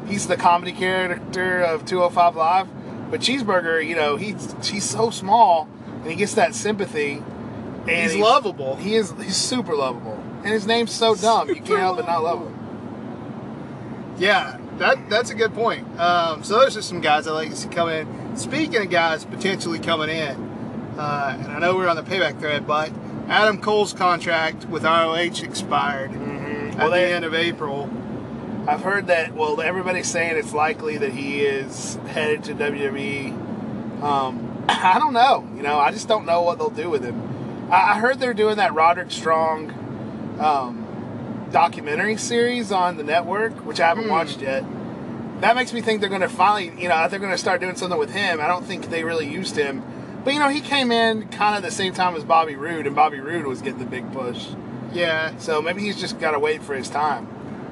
He's 0.07 0.27
the 0.27 0.37
comedy 0.37 0.71
character 0.71 1.61
of 1.61 1.85
205 1.85 2.35
Live. 2.35 2.67
But 3.11 3.19
Cheeseburger, 3.19 3.85
you 3.85 3.95
know, 3.95 4.15
he's 4.15 4.55
he's 4.63 4.85
so 4.89 5.09
small 5.09 5.67
and 6.01 6.09
he 6.09 6.15
gets 6.15 6.35
that 6.35 6.55
sympathy. 6.55 7.21
And 7.81 7.89
He's 7.89 8.15
lovable. 8.15 8.75
He 8.77 8.95
is 8.95 9.11
he's 9.21 9.35
super 9.35 9.75
lovable. 9.75 10.20
And 10.43 10.47
his 10.53 10.65
name's 10.65 10.91
so 10.91 11.13
dumb, 11.15 11.49
you 11.49 11.55
can't 11.55 11.79
help 11.79 11.97
but 11.97 12.07
not 12.07 12.23
love 12.23 12.39
him. 12.41 14.15
Yeah, 14.17 14.57
that 14.77 15.09
that's 15.09 15.29
a 15.29 15.35
good 15.35 15.53
point. 15.53 15.87
Um, 15.99 16.43
so 16.43 16.59
those 16.59 16.77
are 16.77 16.81
some 16.81 17.01
guys 17.01 17.27
I 17.27 17.31
like 17.31 17.49
to 17.51 17.55
see 17.55 17.69
come 17.69 17.89
in. 17.89 18.35
Speaking 18.37 18.77
of 18.77 18.89
guys 18.89 19.25
potentially 19.25 19.79
coming 19.79 20.09
in, 20.09 20.35
uh, 20.97 21.37
and 21.39 21.51
I 21.51 21.59
know 21.59 21.75
we're 21.75 21.87
on 21.87 21.95
the 21.95 22.03
payback 22.03 22.39
thread, 22.39 22.67
but 22.67 22.91
Adam 23.27 23.59
Cole's 23.61 23.93
contract 23.93 24.65
with 24.65 24.83
ROH 24.83 25.43
expired 25.43 26.11
at 26.11 26.77
Well, 26.77 26.89
the 26.89 26.95
they- 26.95 27.13
end 27.13 27.25
of 27.25 27.33
April. 27.33 27.89
I've 28.67 28.81
heard 28.81 29.07
that. 29.07 29.33
Well, 29.33 29.59
everybody's 29.59 30.07
saying 30.07 30.37
it's 30.37 30.53
likely 30.53 30.97
that 30.99 31.11
he 31.13 31.41
is 31.41 31.95
headed 32.07 32.43
to 32.43 32.53
WWE. 32.53 33.31
Um, 34.03 34.63
I 34.69 34.99
don't 34.99 35.13
know. 35.13 35.47
You 35.55 35.63
know, 35.63 35.79
I 35.79 35.91
just 35.91 36.07
don't 36.07 36.25
know 36.27 36.43
what 36.43 36.59
they'll 36.59 36.69
do 36.69 36.87
with 36.89 37.03
him. 37.03 37.67
I, 37.71 37.93
I 37.93 37.99
heard 37.99 38.19
they're 38.19 38.35
doing 38.35 38.57
that 38.57 38.75
Roderick 38.75 39.09
Strong 39.11 39.73
um, 40.41 41.47
documentary 41.51 42.17
series 42.17 42.71
on 42.71 42.97
the 42.97 43.03
network, 43.03 43.53
which 43.65 43.79
I 43.79 43.87
haven't 43.87 44.05
Hmm. 44.05 44.11
watched 44.11 44.41
yet. 44.41 44.63
That 45.41 45.55
makes 45.55 45.73
me 45.73 45.81
think 45.81 46.01
they're 46.01 46.09
going 46.09 46.21
to 46.21 46.29
finally, 46.29 46.71
you 46.81 46.87
know, 46.87 47.07
they're 47.07 47.19
going 47.19 47.31
to 47.31 47.37
start 47.37 47.61
doing 47.61 47.75
something 47.75 47.97
with 47.99 48.11
him. 48.11 48.39
I 48.39 48.47
don't 48.47 48.65
think 48.65 48.89
they 48.89 49.03
really 49.03 49.27
used 49.27 49.55
him, 49.55 49.81
but 50.23 50.33
you 50.33 50.39
know, 50.39 50.49
he 50.49 50.61
came 50.61 50.91
in 50.91 51.27
kind 51.29 51.55
of 51.57 51.63
the 51.63 51.71
same 51.71 51.93
time 51.93 52.15
as 52.15 52.23
Bobby 52.23 52.55
Roode, 52.55 52.85
and 52.85 52.95
Bobby 52.95 53.19
Roode 53.19 53.45
was 53.47 53.61
getting 53.61 53.79
the 53.79 53.85
big 53.85 54.11
push. 54.13 54.47
Yeah, 54.93 55.31
So 55.37 55.61
maybe 55.61 55.81
he's 55.81 55.99
just 55.99 56.19
got 56.19 56.31
to 56.31 56.39
wait 56.39 56.61
for 56.61 56.75
his 56.75 56.89
time. 56.89 57.27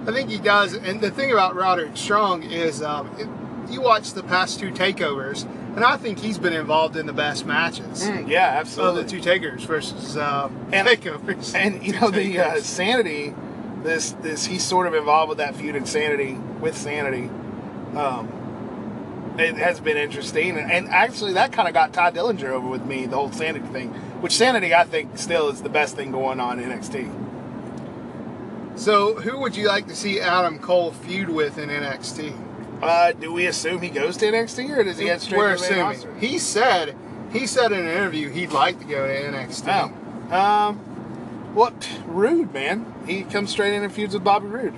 I 0.08 0.12
think 0.14 0.30
he 0.30 0.38
does. 0.38 0.74
And 0.74 1.02
the 1.02 1.12
thing 1.12 1.32
about 1.32 1.54
Roderick 1.56 1.98
Strong 1.98 2.44
is, 2.44 2.82
um, 2.82 3.10
it, 3.20 3.28
you 3.72 3.82
watch 3.82 4.14
the 4.14 4.24
past 4.24 4.60
two 4.60 4.72
takeovers, 4.72 5.46
and 5.80 5.86
I 5.86 5.96
think 5.96 6.20
he's 6.20 6.38
been 6.38 6.52
involved 6.52 6.98
in 6.98 7.06
the 7.06 7.14
best 7.14 7.46
matches 7.46 8.04
Mm, 8.04 8.28
yeah, 8.28 8.52
of 8.60 8.68
absolutely. 8.68 9.04
the 9.04 9.10
two 9.10 9.22
takers 9.22 9.64
versus 9.64 10.18
uh, 10.18 10.50
And- 10.74 10.86
takeovers. 10.88 11.56
And 11.56 11.82
you 11.86 11.94
know 12.00 12.10
the 12.12 12.38
uh, 12.40 12.60
sanity, 12.60 13.34
this 13.84 14.12
this 14.22 14.46
he's 14.46 14.64
sort 14.64 14.88
of 14.88 14.94
involved 14.94 15.30
with 15.30 15.38
that 15.38 15.56
feud 15.56 15.76
in 15.78 15.86
sanity 15.86 16.34
with 16.60 16.76
sanity. 16.78 17.30
Um, 17.96 18.28
it 19.40 19.56
has 19.56 19.80
been 19.80 19.96
interesting, 19.96 20.58
and, 20.58 20.70
and 20.70 20.90
actually 20.90 21.32
that 21.34 21.54
kind 21.54 21.70
of 21.70 21.74
got 21.74 21.94
Tye 21.94 22.12
Dillinger 22.12 22.50
over 22.50 22.68
with 22.68 22.84
me 22.86 23.06
the 23.06 23.16
whole 23.16 23.32
sanity 23.32 23.66
thing. 23.68 23.90
Which 24.20 24.34
sanity 24.34 24.76
I 24.76 24.84
think 24.84 25.18
still 25.18 25.48
is 25.48 25.62
the 25.62 25.70
best 25.70 25.96
thing 25.96 26.12
going 26.12 26.42
on 26.42 26.60
in 26.60 26.70
NXT. 26.70 27.10
So, 28.78 29.16
who 29.16 29.40
would 29.40 29.56
you 29.56 29.68
like 29.68 29.88
to 29.88 29.96
see 29.96 30.20
Adam 30.20 30.60
Cole 30.60 30.92
feud 30.92 31.30
with 31.30 31.58
in 31.58 31.70
NXT? 31.70 32.34
Uh, 32.82 33.12
do 33.12 33.32
we 33.34 33.46
assume 33.48 33.82
he 33.82 33.90
goes 33.90 34.16
to 34.18 34.26
NXT 34.26 34.78
or 34.78 34.84
does 34.84 34.98
he 34.98 35.08
head 35.08 35.22
straight 35.22 35.38
We're 35.38 35.58
to 35.58 35.64
the 35.64 35.70
main 35.72 35.80
roster? 35.84 36.14
He 36.16 36.40
said 36.40 36.96
he 37.32 37.46
said 37.46 37.72
in 37.72 37.80
an 37.80 37.88
interview 37.88 38.30
he'd 38.30 38.52
like 38.52 38.80
to 38.80 38.86
go 38.86 39.06
to 39.08 39.14
NXT. 39.14 39.94
Oh, 40.32 40.36
um, 40.36 40.78
what 41.54 41.90
rude 42.06 42.54
man? 42.54 42.86
He 43.06 43.24
comes 43.24 43.50
straight 43.50 43.74
in 43.74 43.84
and 43.84 43.92
feuds 43.92 44.14
with 44.14 44.24
Bobby 44.24 44.48
Roode. 44.48 44.74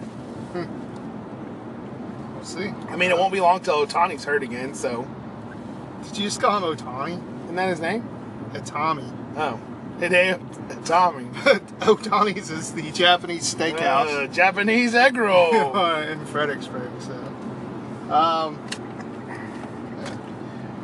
We'll 2.36 2.44
see. 2.46 2.70
I 2.90 2.96
mean, 2.96 3.12
it 3.12 3.18
won't 3.18 3.32
be 3.34 3.40
long 3.40 3.60
till 3.60 3.86
Otani's 3.86 4.24
hurt 4.24 4.42
again. 4.42 4.74
So, 4.74 5.08
Did 6.04 6.18
you 6.18 6.24
just 6.24 6.42
call 6.42 6.58
him 6.58 6.64
Otani? 6.78 7.22
isn't 7.44 7.56
that 7.56 7.70
his 7.70 7.80
name? 7.80 8.08
Otami. 8.54 9.14
Oh, 9.38 9.60
is 10.02 10.90
Tommy. 10.90 11.26
Otani's 11.82 12.50
is 12.50 12.74
the 12.74 12.90
Japanese 12.92 13.54
steakhouse 13.54 14.24
Uh, 14.24 14.28
Japanese 14.28 14.96
egg 14.96 15.16
roll. 15.16 15.54
in 15.98 16.26
Fredericksburg. 16.26 16.90
So, 17.00 17.31
um, 18.12 18.60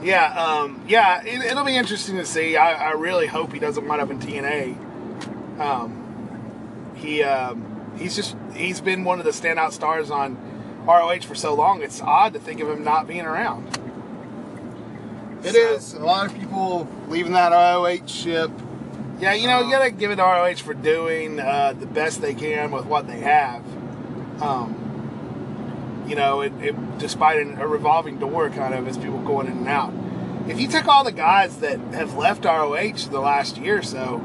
yeah, 0.04 0.34
um, 0.34 0.82
yeah, 0.88 1.22
it, 1.24 1.44
it'll 1.52 1.64
be 1.66 1.76
interesting 1.76 2.16
to 2.18 2.26
see. 2.26 2.56
I, 2.56 2.90
I 2.90 2.92
really 2.92 3.28
hope 3.28 3.52
he 3.52 3.60
doesn't 3.60 3.86
wind 3.88 4.02
up 4.02 4.10
in 4.12 4.20
TNA. 4.20 5.60
Um, 5.60 6.94
he 6.96 7.24
um, 7.24 7.94
he's 7.98 8.16
just 8.16 8.36
he's 8.54 8.80
been 8.82 9.04
one 9.04 9.20
of 9.20 9.26
the 9.26 9.32
standout 9.32 9.72
stars 9.72 10.10
on 10.12 10.38
ROH 10.86 11.22
for 11.22 11.36
so 11.36 11.54
long. 11.54 11.82
It's 11.82 12.02
odd 12.02 12.34
to 12.34 12.40
think 12.40 12.60
of 12.62 12.70
him 12.70 12.84
not 12.84 13.08
being 13.08 13.26
around. 13.26 13.68
it 15.44 15.54
So- 15.54 15.60
is 15.74 15.94
a 15.94 16.00
lot 16.00 16.26
of 16.28 16.38
people 16.38 16.88
leaving 17.10 17.34
that 17.34 17.52
ROH 17.52 18.06
ship. 18.08 18.52
Yeah, 19.20 19.34
you 19.34 19.48
know, 19.48 19.60
you 19.60 19.66
Um, 19.66 19.72
gotta 19.72 19.90
give 19.90 20.12
it 20.12 20.18
to 20.18 20.22
ROH 20.24 20.58
for 20.58 20.76
doing 20.76 21.40
uh, 21.40 21.74
the 21.78 21.88
best 21.88 22.22
they 22.22 22.36
can 22.36 22.70
with 22.70 22.86
what 22.86 23.08
they 23.08 23.20
have. 23.22 23.64
Um, 24.40 24.76
you 26.08 26.16
know, 26.16 26.42
it, 26.42 26.54
it, 26.62 26.98
despite 26.98 27.40
an, 27.40 27.58
a 27.60 27.68
revolving 27.68 28.18
door 28.18 28.50
kind 28.50 28.74
of 28.74 28.88
as 28.88 28.98
people 28.98 29.20
going 29.22 29.48
in 29.48 29.58
and 29.58 29.68
out. 29.68 29.94
If 30.48 30.60
you 30.60 30.68
took 30.68 30.88
all 30.88 31.04
the 31.04 31.12
guys 31.12 31.58
that 31.58 31.80
have 31.94 32.16
left 32.16 32.46
ROH 32.46 33.10
the 33.12 33.20
last 33.20 33.58
year 33.58 33.80
or 33.80 33.84
so, 33.84 34.22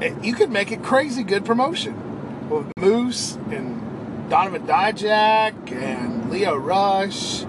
it, 0.00 0.24
you 0.24 0.34
could 0.34 0.50
make 0.50 0.72
a 0.72 0.76
crazy 0.76 1.22
good 1.22 1.44
promotion 1.44 2.48
with 2.50 2.66
Moose 2.76 3.36
and 3.50 4.28
Donovan 4.28 4.66
Dijak 4.66 5.70
and 5.72 6.30
Lio 6.30 6.56
Rush. 6.56 7.44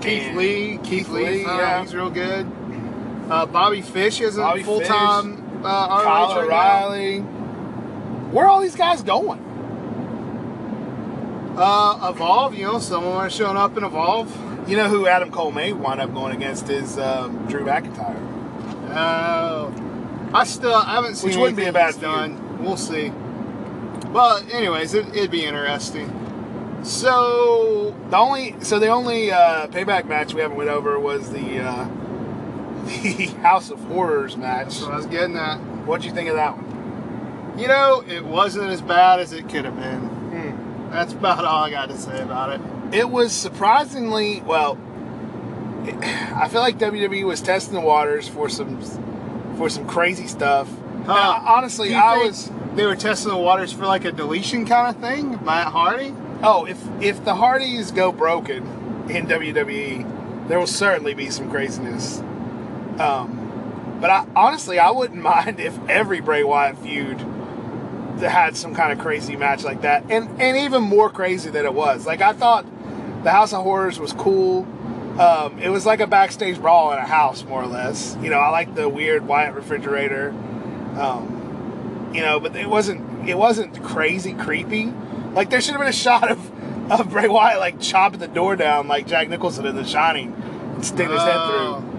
Keith 0.00 0.34
Lee, 0.34 0.78
Keith 0.82 1.08
Lee, 1.08 1.24
Lee, 1.24 1.44
uh, 1.44 1.56
yeah. 1.56 1.82
he's 1.82 1.94
real 1.94 2.10
good. 2.10 2.46
Uh, 3.30 3.46
Bobby 3.46 3.80
Fish 3.80 4.20
isn't 4.20 4.42
Bobby 4.42 4.62
full 4.62 4.80
time 4.80 5.64
uh, 5.64 5.88
ROH 5.88 6.02
Kyle 6.02 6.46
right 6.46 7.20
now. 7.20 7.24
Where 8.30 8.44
are 8.44 8.48
all 8.48 8.60
these 8.60 8.76
guys 8.76 9.02
going? 9.02 9.45
Uh, 11.56 12.10
Evolve, 12.12 12.54
you 12.54 12.64
know, 12.64 12.78
some 12.78 13.02
of 13.02 13.10
them 13.10 13.18
are 13.18 13.30
showing 13.30 13.56
up 13.56 13.76
in 13.78 13.84
Evolve. 13.84 14.68
You 14.68 14.76
know 14.76 14.88
who 14.88 15.06
Adam 15.06 15.30
Cole 15.30 15.52
may 15.52 15.72
wind 15.72 16.00
up 16.00 16.12
going 16.12 16.36
against 16.36 16.68
is 16.68 16.98
um, 16.98 17.46
Drew 17.46 17.64
McIntyre. 17.64 18.20
Uh, 18.90 19.70
I 20.34 20.44
still 20.44 20.74
I 20.74 20.94
haven't 20.96 21.14
seen 21.14 21.30
Which 21.30 21.38
wouldn't 21.38 21.56
be 21.56 21.64
a 21.64 21.72
bad 21.72 21.98
done. 22.00 22.62
We'll 22.62 22.76
see. 22.76 23.10
But 24.12 24.52
anyways, 24.52 24.92
it, 24.94 25.08
it'd 25.16 25.30
be 25.30 25.44
interesting. 25.44 26.80
So 26.82 27.94
The 28.10 28.16
only 28.16 28.56
so 28.60 28.78
the 28.78 28.88
only 28.88 29.30
uh, 29.30 29.68
payback 29.68 30.06
match 30.06 30.34
we 30.34 30.42
haven't 30.42 30.56
went 30.56 30.68
over 30.68 30.98
was 30.98 31.30
the 31.30 31.60
uh, 31.60 31.84
the 33.02 33.26
House 33.40 33.70
of 33.70 33.80
Horrors 33.84 34.36
match. 34.36 34.66
That's 34.66 34.82
what 34.82 34.92
I 34.92 34.96
was 34.96 35.06
getting 35.06 35.36
at. 35.36 35.56
What'd 35.86 36.04
you 36.04 36.12
think 36.12 36.28
of 36.28 36.36
that 36.36 36.56
one? 36.56 37.58
You 37.58 37.68
know, 37.68 38.04
it 38.06 38.24
wasn't 38.24 38.70
as 38.70 38.82
bad 38.82 39.20
as 39.20 39.32
it 39.32 39.48
could 39.48 39.64
have 39.64 39.76
been. 39.76 40.15
That's 40.90 41.12
about 41.12 41.44
all 41.44 41.64
I 41.64 41.70
got 41.70 41.88
to 41.88 41.98
say 41.98 42.20
about 42.22 42.50
it. 42.52 42.60
It 42.94 43.10
was 43.10 43.32
surprisingly 43.32 44.42
well. 44.46 44.78
it- 45.84 45.94
I 46.34 46.48
feel 46.48 46.60
like 46.60 46.78
WWE 46.78 47.24
was 47.24 47.40
testing 47.40 47.74
the 47.74 47.80
waters 47.80 48.28
for 48.28 48.48
some 48.48 48.80
for 49.56 49.68
some 49.68 49.86
crazy 49.86 50.26
stuff. 50.26 50.68
I- 51.08 51.42
honestly, 51.56 51.94
I 51.94 52.18
was 52.18 52.50
They 52.74 52.84
were 52.84 52.96
testing 52.96 53.30
the 53.32 53.38
waters 53.38 53.72
for 53.72 53.86
like 53.86 54.04
a 54.04 54.12
deletion 54.12 54.66
kind 54.66 54.94
of 54.94 55.00
thing. 55.02 55.38
Matt 55.44 55.68
Hardy. 55.68 56.14
oh 56.42 56.64
if 56.66 56.78
if 57.00 57.24
the 57.24 57.34
Hardys 57.34 57.90
go 57.90 58.12
broken 58.12 59.06
in 59.08 59.26
WWE, 59.26 60.48
there 60.48 60.58
will 60.58 60.66
certainly 60.66 61.14
be 61.14 61.30
some 61.30 61.50
craziness. 61.50 62.18
Um, 62.98 63.98
but 64.00 64.10
I, 64.10 64.26
honestly, 64.34 64.78
I 64.78 64.90
wouldn't 64.90 65.22
mind 65.34 65.60
if 65.60 65.78
every 65.88 66.20
Bray 66.20 66.42
Wyatt 66.44 66.78
feud 66.78 67.18
had 68.20 68.56
some 68.56 68.74
kind 68.74 68.92
of 68.92 68.98
crazy 68.98 69.36
match 69.36 69.64
like 69.64 69.82
that, 69.82 70.04
and 70.10 70.40
and 70.40 70.56
even 70.56 70.82
more 70.82 71.10
crazy 71.10 71.50
than 71.50 71.64
it 71.64 71.74
was. 71.74 72.06
Like 72.06 72.20
I 72.20 72.32
thought, 72.32 72.64
the 73.24 73.30
House 73.30 73.52
of 73.52 73.62
Horrors 73.62 73.98
was 73.98 74.12
cool. 74.12 74.66
Um, 75.20 75.58
it 75.58 75.70
was 75.70 75.86
like 75.86 76.00
a 76.00 76.06
backstage 76.06 76.60
brawl 76.60 76.92
in 76.92 76.98
a 76.98 77.06
house, 77.06 77.42
more 77.44 77.62
or 77.62 77.66
less. 77.66 78.16
You 78.20 78.28
know, 78.30 78.38
I 78.38 78.50
like 78.50 78.74
the 78.74 78.88
weird 78.88 79.26
Wyatt 79.26 79.54
refrigerator. 79.54 80.30
Um, 80.98 82.10
you 82.14 82.20
know, 82.22 82.40
but 82.40 82.54
it 82.56 82.68
wasn't 82.68 83.28
it 83.28 83.36
wasn't 83.36 83.82
crazy 83.82 84.32
creepy. 84.34 84.92
Like 85.32 85.50
there 85.50 85.60
should 85.60 85.72
have 85.72 85.80
been 85.80 85.88
a 85.88 85.92
shot 85.92 86.30
of 86.30 86.90
of 86.92 87.10
Bray 87.10 87.28
Wyatt 87.28 87.58
like 87.58 87.80
chopping 87.80 88.20
the 88.20 88.28
door 88.28 88.56
down 88.56 88.88
like 88.88 89.06
Jack 89.06 89.28
Nicholson 89.28 89.66
in 89.66 89.74
The 89.76 89.84
Shining 89.84 90.32
and 90.74 90.84
sticking 90.84 91.12
his 91.12 91.20
head 91.22 91.34
Oh, 91.36 91.80
through. 91.80 91.95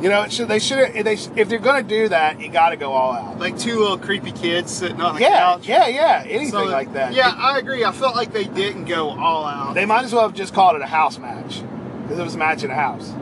You 0.00 0.08
know, 0.08 0.22
it 0.22 0.32
should 0.32 0.46
they 0.48 0.60
should 0.60 0.78
if 0.78 1.04
they 1.04 1.14
if 1.40 1.48
they're 1.48 1.58
gonna 1.58 1.82
do 1.82 2.08
that, 2.08 2.40
you 2.40 2.48
got 2.50 2.70
to 2.70 2.76
go 2.76 2.92
all 2.92 3.12
out. 3.12 3.38
Like 3.40 3.58
two 3.58 3.78
little 3.80 3.98
creepy 3.98 4.30
kids 4.30 4.72
sitting 4.72 5.00
on 5.00 5.16
the 5.16 5.20
Yeah, 5.20 5.38
couch. 5.38 5.66
yeah, 5.68 5.88
yeah. 5.88 6.24
yeah. 6.24 6.30
Anything 6.30 6.50
So, 6.52 6.64
like 6.66 6.92
that. 6.92 7.14
Yeah, 7.14 7.34
I 7.36 7.58
agree. 7.58 7.84
I 7.84 7.90
felt 7.90 8.14
like 8.14 8.32
they 8.32 8.44
didn't 8.44 8.84
go 8.84 9.10
all 9.10 9.44
out. 9.44 9.74
They 9.74 9.86
might 9.86 10.04
as 10.04 10.12
well 10.12 10.22
have 10.22 10.34
just 10.34 10.54
called 10.54 10.76
it 10.76 10.82
a 10.82 10.86
house 10.86 11.18
match. 11.18 11.62
Because 12.02 12.18
it 12.20 12.22
was 12.22 12.36
a 12.36 12.38
match 12.38 12.62
in 12.62 12.70
a 12.70 12.74
house. 12.74 13.12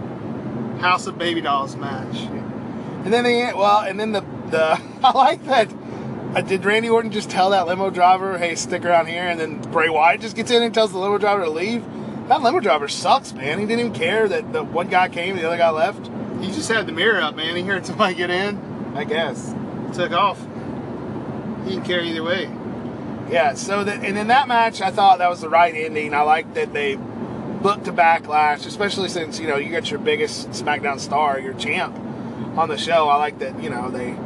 House 0.81 1.07
of 1.07 1.17
Baby 1.19 1.41
Dolls 1.41 1.75
match. 1.77 2.17
And 3.05 3.12
then 3.12 3.25
they, 3.25 3.53
well, 3.55 3.81
and 3.81 3.99
then 3.99 4.12
the, 4.12 4.21
the 4.51 4.81
I 5.03 5.12
like 5.12 5.45
that. 5.47 5.73
Uh, 6.35 6.43
did 6.43 6.65
Randy 6.67 6.91
Orton 6.91 7.11
just 7.11 7.31
tell 7.31 7.51
that 7.51 7.67
limo 7.67 7.89
driver, 7.89 8.37
hey, 8.37 8.55
stick 8.55 8.85
around 8.85 9.07
here? 9.07 9.23
And 9.27 9.41
then 9.41 9.61
Bray 9.73 9.89
Wyatt 9.89 10.21
just 10.21 10.37
gets 10.37 10.51
in 10.51 10.62
and 10.62 10.75
tells 10.75 10.93
the 10.93 10.99
limo 10.99 11.17
driver 11.17 11.45
to 11.45 11.51
leave? 11.51 11.83
That 12.29 12.43
limo 12.43 12.61
driver 12.61 12.87
sucks, 12.89 13.33
man. 13.33 13.59
He 13.59 13.65
didn't 13.65 13.81
even 13.81 13.93
care 13.95 14.29
that 14.29 14.53
the 14.53 14.62
one 14.62 14.89
guy 14.89 15.09
came 15.09 15.31
and 15.31 15.39
the 15.39 15.47
other 15.47 15.57
guy 15.57 15.71
left. 15.71 16.11
He 16.47 16.53
just 16.53 16.71
had 16.71 16.87
the 16.87 16.93
mirror 16.93 17.21
up, 17.21 17.35
man. 17.35 17.57
He 17.57 17.63
heard 17.63 17.85
somebody 17.85 18.15
get 18.15 18.31
in, 18.31 18.57
I 18.95 19.03
guess. 19.03 19.53
took 19.93 20.13
off. 20.13 20.41
He 21.65 21.71
didn't 21.71 21.85
care 21.85 22.01
either 22.01 22.23
way. 22.23 22.45
Yeah, 23.29 23.55
so 23.55 23.83
that, 23.83 24.05
and 24.05 24.17
in 24.17 24.29
that 24.29 24.47
match, 24.47 24.81
I 24.81 24.93
thought 24.93 25.19
that 25.19 25.29
was 25.29 25.41
the 25.41 25.49
right 25.49 25.75
ending. 25.75 26.15
I 26.15 26.21
like 26.21 26.55
that 26.55 26.73
they 26.73 26.95
booked 26.95 27.89
a 27.89 27.93
backlash, 27.93 28.65
especially 28.65 29.09
since, 29.09 29.41
you 29.41 29.49
know, 29.49 29.57
you 29.57 29.73
got 29.73 29.91
your 29.91 29.99
biggest 29.99 30.51
SmackDown 30.51 31.01
star, 31.01 31.41
your 31.41 31.55
champ, 31.55 31.97
on 32.57 32.69
the 32.69 32.79
show. 32.79 33.09
I 33.09 33.17
like 33.17 33.41
that, 33.41 33.61
you 33.61 33.69
know, 33.69 33.91
they 33.91 34.17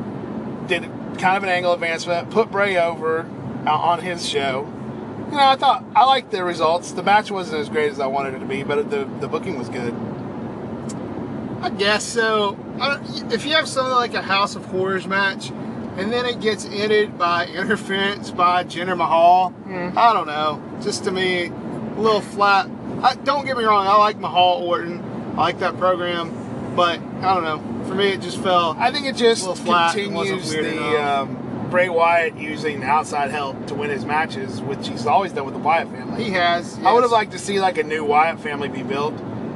did 0.67 0.83
kind 1.19 1.39
of 1.39 1.43
an 1.43 1.49
angle 1.49 1.73
advancement, 1.73 2.31
put 2.31 2.51
Bray 2.51 2.77
over 2.77 3.21
uh, 3.67 3.71
on 3.71 4.01
his 4.03 4.29
show. 4.29 4.71
You 5.31 5.37
know, 5.37 5.47
I 5.47 5.57
thought, 5.57 5.85
I 5.97 6.05
liked 6.05 6.33
the 6.33 6.45
results. 6.45 6.93
The 6.93 7.03
match 7.03 7.31
wasn't 7.31 7.61
as 7.61 7.71
great 7.71 7.91
as 7.91 7.99
I 7.99 8.09
wanted 8.09 8.35
it 8.35 8.41
to 8.41 8.47
be, 8.47 8.63
but 8.63 8.91
the, 8.91 9.09
the 9.21 9.29
booking 9.29 9.59
was 9.59 9.71
good. 9.71 9.95
I 11.61 11.71
guess 11.71 12.05
so. 12.05 12.59
I 12.81 12.97
don't, 12.97 13.33
if 13.33 13.45
you 13.45 13.53
have 13.53 13.69
something 13.69 13.95
like 13.95 14.15
a 14.15 14.23
House 14.23 14.57
of 14.57 14.65
Horrors 14.67 15.07
match, 15.07 15.51
and 15.97 16.13
then 16.13 16.25
it 16.25 16.41
gets 16.41 16.65
ended 16.67 17.19
by 17.19 17.47
interference 17.55 18.31
by 18.31 18.65
Jinder 18.65 18.97
Mahal, 18.97 19.53
Mm. 19.67 19.97
I 19.97 20.13
don't 20.13 20.27
know. 20.27 20.61
Just 20.83 21.05
to 21.05 21.13
me, 21.13 21.47
a 21.47 22.01
little 22.01 22.21
flat. 22.21 22.69
I, 23.03 23.15
don't 23.15 23.47
get 23.47 23.57
me 23.57 23.63
wrong. 23.65 23.87
I 23.87 23.95
like 23.97 24.19
Mahal 24.19 24.63
Orton. 24.65 25.01
I 25.35 25.43
like 25.43 25.61
that 25.61 25.77
program, 25.79 26.75
but 26.75 26.99
I 27.23 27.35
don't 27.35 27.45
know. 27.45 27.85
For 27.87 27.95
me, 27.95 28.09
it 28.09 28.21
just 28.21 28.39
fell. 28.43 28.75
I 28.79 28.91
think 28.91 29.07
it 29.07 29.15
just 29.17 29.47
A 29.47 29.55
flat, 29.55 29.97
it 29.97 30.11
wasn't 30.11 30.43
continues 30.43 30.75
the 30.75 31.03
um, 31.03 31.69
Bray 31.71 31.89
Wyatt 31.89 32.37
using 32.37 32.83
outside 32.83 33.31
help 33.31 33.65
to 33.69 33.75
win 33.75 33.91
his 33.91 34.05
matches, 34.05 34.61
which 34.61 34.89
he's 34.89 35.07
always 35.07 35.33
done 35.33 35.45
with 35.45 35.55
the 35.55 35.61
Wyatt 35.61 35.89
family. 35.89 36.25
He 36.25 36.31
has. 36.31 36.79
I 36.85 36.93
would 36.93 37.03
have 37.03 37.13
liked 37.13 37.31
to 37.33 37.39
see 37.39 37.61
like 37.61 37.79
a 37.79 37.85
new 37.85 38.05
Wyatt 38.05 38.41
family 38.41 38.69
be 38.69 38.83
built. 38.83 39.15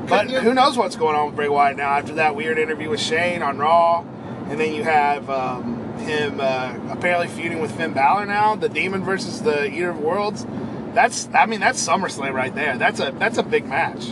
But 0.09 0.29
you- 0.31 0.41
who 0.41 0.55
knows 0.55 0.77
what's 0.77 0.97
going 0.97 1.17
on 1.17 1.27
with 1.27 1.37
Bray 1.37 1.49
Wyatt 1.49 1.77
now 1.77 1.91
after 1.91 2.15
that 2.15 2.35
weird 2.37 2.59
interview 2.59 2.91
with 2.91 3.01
Shane 3.01 3.43
on 3.43 3.59
Raw, 3.59 4.05
and 4.49 4.59
then 4.61 4.75
you 4.75 4.85
have 4.85 5.29
um, 5.31 5.97
him 5.99 6.41
uh, 6.41 6.75
apparently 6.91 7.29
feuding 7.29 7.61
with 7.61 7.73
Finn 7.77 7.93
Balor 7.93 8.27
now, 8.27 8.55
the 8.57 8.69
Demon 8.69 9.03
versus 9.05 9.43
the 9.43 9.67
Eater 9.73 9.91
of 9.91 9.99
Worlds. 10.01 10.47
That's 10.93 11.29
I 11.35 11.47
mean 11.47 11.61
that's 11.61 11.85
SummerSlam 11.87 12.33
right 12.35 12.55
there. 12.55 12.77
That's 12.79 13.01
a 13.01 13.13
that's 13.19 13.39
a 13.39 13.43
big 13.43 13.67
match. 13.67 14.09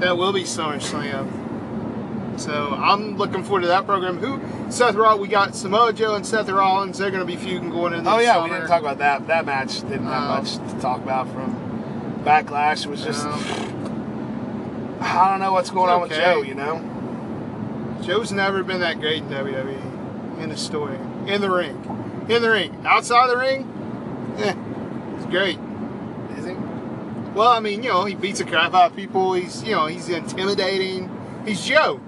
That 0.00 0.18
will 0.18 0.32
be 0.32 0.42
SummerSlam. 0.42 1.44
So 2.38 2.74
I'm 2.78 3.16
looking 3.16 3.42
forward 3.42 3.62
to 3.62 3.68
that 3.68 3.86
program. 3.86 4.18
Who 4.18 4.38
Seth 4.70 4.94
Rollins? 4.94 5.22
We 5.22 5.28
got 5.28 5.54
Samoa 5.56 5.94
Joe 5.94 6.14
and 6.16 6.26
Seth 6.26 6.50
Rollins. 6.50 6.98
They're 6.98 7.10
going 7.10 7.26
to 7.26 7.26
be 7.26 7.36
feuding 7.36 7.70
going 7.70 7.94
into. 7.94 8.10
Oh 8.10 8.18
yeah, 8.18 8.34
summer. 8.34 8.44
we 8.44 8.50
didn't 8.50 8.68
talk 8.68 8.82
about 8.82 8.98
that. 8.98 9.26
That 9.28 9.46
match 9.46 9.80
didn't 9.82 10.04
have 10.06 10.22
No. 10.24 10.28
much 10.36 10.56
to 10.74 10.80
talk 10.80 11.00
about 11.02 11.28
from 11.32 12.20
Backlash. 12.24 12.84
It 12.84 12.90
was 12.90 13.02
just 13.02 13.24
No. 13.24 13.32
I 15.00 15.30
don't 15.30 15.40
know 15.40 15.52
what's 15.52 15.70
going 15.70 15.90
on 15.90 16.00
with 16.02 16.10
Joe. 16.12 16.42
You 16.42 16.54
know, 16.54 17.98
Joe's 18.02 18.32
never 18.32 18.62
been 18.62 18.80
that 18.80 19.00
great 19.00 19.22
in 19.22 19.28
WWE. 19.28 20.40
In 20.42 20.50
the 20.50 20.56
story, 20.56 20.96
in 21.26 21.40
the 21.40 21.50
ring, 21.50 21.76
in 22.28 22.42
the 22.42 22.50
ring, 22.50 22.84
outside 22.86 23.28
the 23.30 23.38
ring, 23.38 23.62
eh, 24.38 24.54
he's 25.16 25.26
great. 25.26 25.58
is 26.38 26.44
he? 26.44 26.52
Well, 27.32 27.48
I 27.48 27.60
mean, 27.60 27.82
you 27.82 27.88
know, 27.88 28.04
he 28.04 28.14
beats 28.14 28.38
the 28.40 28.44
crap 28.44 28.74
out 28.74 28.90
of 28.90 28.96
people. 28.96 29.32
He's, 29.32 29.62
you 29.62 29.72
know, 29.72 29.86
he's 29.86 30.08
intimidating. 30.10 31.10
He's 31.46 31.64
Joe. 31.64 32.00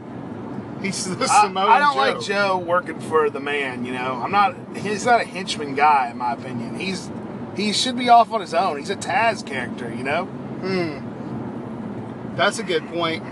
He's 0.82 1.04
the 1.16 1.24
I, 1.24 1.42
Samoan 1.42 1.68
I 1.70 1.78
don't 1.78 1.94
Joe. 1.94 1.98
like 2.00 2.20
Joe 2.20 2.58
working 2.58 3.00
for 3.00 3.30
the 3.30 3.40
man. 3.40 3.84
You 3.86 3.92
know, 3.92 4.20
I'm 4.22 4.30
not. 4.30 4.54
He's 4.76 5.06
not 5.06 5.22
a 5.22 5.24
henchman 5.24 5.74
guy, 5.74 6.10
in 6.10 6.18
my 6.18 6.32
opinion. 6.34 6.78
He's 6.78 7.10
he 7.56 7.72
should 7.72 7.96
be 7.96 8.08
off 8.10 8.30
on 8.30 8.40
his 8.42 8.52
own. 8.54 8.78
He's 8.78 8.90
a 8.90 8.96
Taz 8.96 9.44
character. 9.44 9.88
You 9.92 10.04
know, 10.04 10.24
Hmm. 10.26 11.07
That's 12.38 12.60
a 12.60 12.62
good 12.62 12.86
point. 12.86 13.24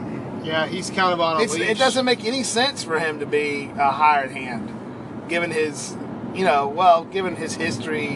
Yeah, 0.45 0.67
he's 0.67 0.91
kind 0.91 1.13
of 1.13 1.21
on 1.21 1.37
a 1.37 1.45
it's, 1.45 1.55
leash. 1.55 1.71
it 1.71 1.79
doesn't 1.79 2.05
make 2.05 2.25
any 2.25 2.43
sense 2.43 2.83
for 2.83 2.99
him 2.99 3.21
to 3.21 3.27
be 3.27 3.71
a 3.79 3.91
hired 3.93 4.33
hand, 4.33 5.29
given 5.29 5.53
his, 5.53 5.97
you 6.35 6.45
know, 6.45 6.67
well, 6.67 7.05
given 7.05 7.37
his 7.37 7.55
history 7.55 8.15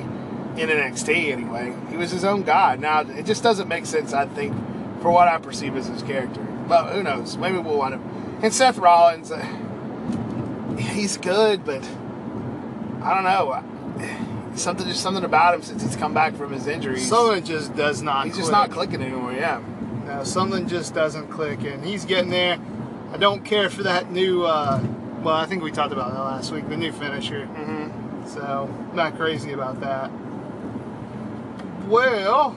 in 0.57 0.69
NXT 0.69 1.31
anyway. 1.31 1.77
He 1.91 1.97
was 1.97 2.11
his 2.11 2.25
own 2.25 2.43
guy. 2.43 2.75
Now 2.75 3.03
it 3.03 3.25
just 3.25 3.43
doesn't 3.45 3.69
make 3.69 3.87
sense. 3.87 4.13
I 4.13 4.27
think 4.27 4.53
for 5.01 5.13
what 5.13 5.29
I 5.29 5.39
perceive 5.39 5.77
as 5.77 5.87
his 5.87 6.03
character. 6.03 6.43
But 6.69 6.93
who 6.93 7.05
knows? 7.05 7.37
Maybe 7.37 7.59
we'll 7.59 7.79
wind 7.79 7.95
up. 7.95 8.01
And 8.43 8.53
Seth 8.53 8.77
Rollins, 8.77 9.31
uh, 9.31 9.39
he's 10.77 11.17
good, 11.19 11.65
but 11.65 11.89
I 13.01 13.15
don't 13.15 13.25
know. 13.25 14.57
Something 14.57 14.89
just 14.89 15.03
something 15.05 15.25
about 15.25 15.55
him 15.55 15.63
since 15.63 15.85
he's 15.85 15.95
come 15.95 16.15
back 16.15 16.35
from 16.35 16.53
his 16.53 16.67
injuries. 16.67 17.09
Something 17.09 17.45
just 17.45 17.77
does 17.77 18.03
not. 18.03 18.27
he's 18.27 18.37
just 18.37 18.51
not 18.51 18.73
clicking 18.73 19.01
anymore. 19.01 19.33
Yeah. 19.33 19.63
No, 20.11 20.25
something 20.25 20.67
just 20.67 20.93
doesn't 20.93 21.29
click, 21.29 21.63
and 21.63 21.85
he's 21.85 22.05
getting 22.05 22.31
there. 22.31 22.59
I 23.13 23.17
don't 23.17 23.45
care 23.45 23.71
for 23.71 23.85
that 23.85 24.11
new. 24.11 24.45
Uh, 24.45 24.83
well, 25.23 25.37
I 25.37 25.47
think 25.47 25.63
we 25.63 25.71
talked 25.71 25.93
about 25.93 26.13
that 26.13 26.21
last 26.21 26.51
week. 26.51 26.69
The 26.69 26.77
new 26.77 26.91
finisher. 26.91 27.47
hmm 27.47 28.27
So 28.27 28.69
not 28.93 29.17
crazy 29.17 29.53
about 29.53 29.81
that. 29.81 30.11
Well, 31.87 32.51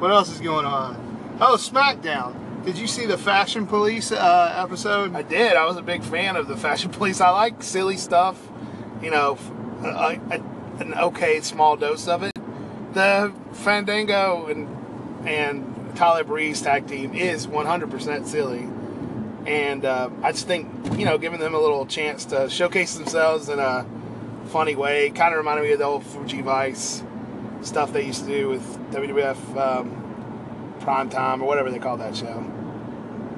what 0.00 0.10
else 0.10 0.30
is 0.30 0.40
going 0.40 0.66
on? 0.66 1.36
Oh, 1.40 1.54
SmackDown. 1.56 2.64
Did 2.64 2.78
you 2.78 2.88
see 2.88 3.06
the 3.06 3.16
Fashion 3.16 3.64
Police 3.64 4.10
uh, 4.10 4.54
episode? 4.56 5.14
I 5.14 5.22
did. 5.22 5.56
I 5.56 5.66
was 5.66 5.76
a 5.76 5.82
big 5.82 6.02
fan 6.02 6.34
of 6.34 6.48
the 6.48 6.56
Fashion 6.56 6.90
Police. 6.98 7.20
I 7.20 7.30
like 7.30 7.62
silly 7.62 7.96
stuff. 7.96 8.44
You 9.00 9.12
know, 9.12 9.38
a, 9.84 10.18
a, 10.30 10.82
an 10.82 10.94
okay 10.94 11.40
small 11.42 11.76
dose 11.76 12.08
of 12.08 12.24
it. 12.24 12.32
The 12.94 13.32
Fandango 13.52 14.46
and 14.46 14.68
and 15.26 15.67
Tyler 15.94 16.24
Breeze 16.24 16.62
tag 16.62 16.86
team 16.86 17.14
is 17.14 17.46
100% 17.46 18.26
silly, 18.26 18.68
and 19.46 19.84
uh, 19.84 20.10
I 20.22 20.32
just 20.32 20.46
think 20.46 20.68
you 20.98 21.04
know 21.04 21.18
giving 21.18 21.40
them 21.40 21.54
a 21.54 21.58
little 21.60 21.86
chance 21.86 22.24
to 22.26 22.48
showcase 22.48 22.96
themselves 22.96 23.48
in 23.48 23.58
a 23.58 23.86
funny 24.46 24.74
way 24.74 25.10
kind 25.10 25.34
of 25.34 25.38
reminded 25.38 25.62
me 25.64 25.72
of 25.72 25.78
the 25.78 25.84
old 25.84 26.04
Fuji 26.04 26.40
Vice 26.40 27.02
stuff 27.60 27.92
they 27.92 28.06
used 28.06 28.24
to 28.24 28.26
do 28.26 28.48
with 28.48 28.62
WWF 28.92 29.56
um, 29.56 30.76
Prime 30.80 31.10
Time 31.10 31.42
or 31.42 31.48
whatever 31.48 31.70
they 31.70 31.78
call 31.78 31.96
that 31.98 32.16
show. 32.16 32.38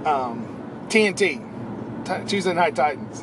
Um, 0.04 0.86
TNT, 0.88 2.04
T- 2.04 2.28
Tuesday 2.28 2.52
Night 2.52 2.74
Titans. 2.76 3.22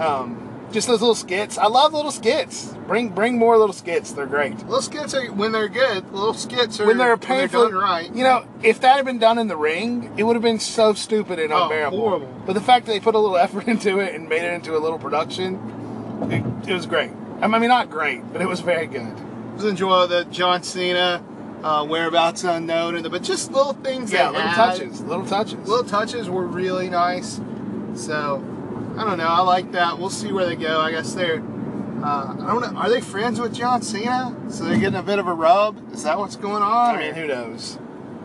Um, 0.00 0.66
just 0.72 0.86
those 0.86 1.00
little 1.00 1.14
skits. 1.14 1.58
I 1.58 1.66
love 1.66 1.92
little 1.92 2.10
skits. 2.10 2.74
Bring 2.88 3.10
bring 3.10 3.38
more 3.38 3.56
little 3.58 3.74
skits. 3.74 4.12
They're 4.12 4.26
great. 4.26 4.56
Little 4.64 4.80
skits 4.82 5.14
are 5.14 5.30
when 5.30 5.52
they're 5.52 5.68
good. 5.68 6.10
Little 6.12 6.32
skits 6.34 6.80
are 6.80 6.86
When 6.86 6.96
they're 6.96 7.16
painful, 7.18 7.68
done 7.68 7.78
right. 7.78 8.12
you 8.14 8.24
know, 8.24 8.44
if 8.62 8.80
that 8.80 8.96
had 8.96 9.04
been 9.04 9.18
done 9.18 9.38
in 9.38 9.46
the 9.46 9.56
ring, 9.58 10.10
it 10.16 10.24
would 10.24 10.34
have 10.34 10.42
been 10.42 10.58
so 10.58 10.94
stupid 10.94 11.38
and 11.38 11.52
Oh, 11.52 11.64
unbearable. 11.64 11.98
horrible. 12.00 12.42
But 12.46 12.54
the 12.54 12.60
fact 12.62 12.86
that 12.86 12.92
they 12.92 13.00
put 13.00 13.14
a 13.14 13.18
little 13.18 13.36
effort 13.46 13.68
into 13.68 13.98
it 14.00 14.14
and 14.14 14.28
made 14.28 14.42
it 14.42 14.52
into 14.54 14.74
a 14.74 14.80
little 14.80 14.98
production, 14.98 16.26
it, 16.64 16.70
it 16.70 16.72
was 16.74 16.86
great. 16.86 17.10
I 17.42 17.46
mean, 17.46 17.68
not 17.68 17.90
great, 17.90 18.22
but 18.32 18.40
it 18.40 18.48
was 18.48 18.60
very 18.60 18.86
good. 18.86 19.14
was 19.54 19.64
enjoy 19.66 20.06
the 20.06 20.24
John 20.24 20.62
Cena 20.62 21.22
uh, 21.62 21.84
whereabouts 21.86 22.42
unknown, 22.44 22.96
and 22.96 23.04
the, 23.04 23.10
but 23.10 23.22
just 23.22 23.52
little 23.52 23.74
things. 23.74 24.10
Yeah, 24.12 24.30
little 24.30 24.50
touches, 24.52 25.00
little 25.02 25.26
touches. 25.26 25.68
Little 25.68 25.84
touches 25.84 26.30
were 26.30 26.46
really 26.46 26.88
nice. 26.88 27.38
So 27.94 28.36
I 28.96 29.04
don't 29.04 29.18
know. 29.18 29.26
I 29.28 29.40
like 29.40 29.72
that. 29.72 29.98
We'll 29.98 30.08
see 30.10 30.32
where 30.32 30.46
they 30.46 30.56
go. 30.56 30.80
I 30.80 30.90
guess 30.90 31.12
they're. 31.14 31.42
Uh, 32.02 32.36
I 32.40 32.46
don't 32.46 32.60
know. 32.60 32.80
Are 32.80 32.88
they 32.88 33.00
friends 33.00 33.40
with 33.40 33.54
John 33.54 33.82
Cena? 33.82 34.34
So 34.48 34.64
they're 34.64 34.78
getting 34.78 34.98
a 34.98 35.02
bit 35.02 35.18
of 35.18 35.26
a 35.26 35.34
rub. 35.34 35.92
Is 35.92 36.04
that 36.04 36.18
what's 36.18 36.36
going 36.36 36.62
on? 36.62 36.94
I 36.94 36.98
mean, 36.98 37.14
who 37.14 37.26
knows? 37.26 37.78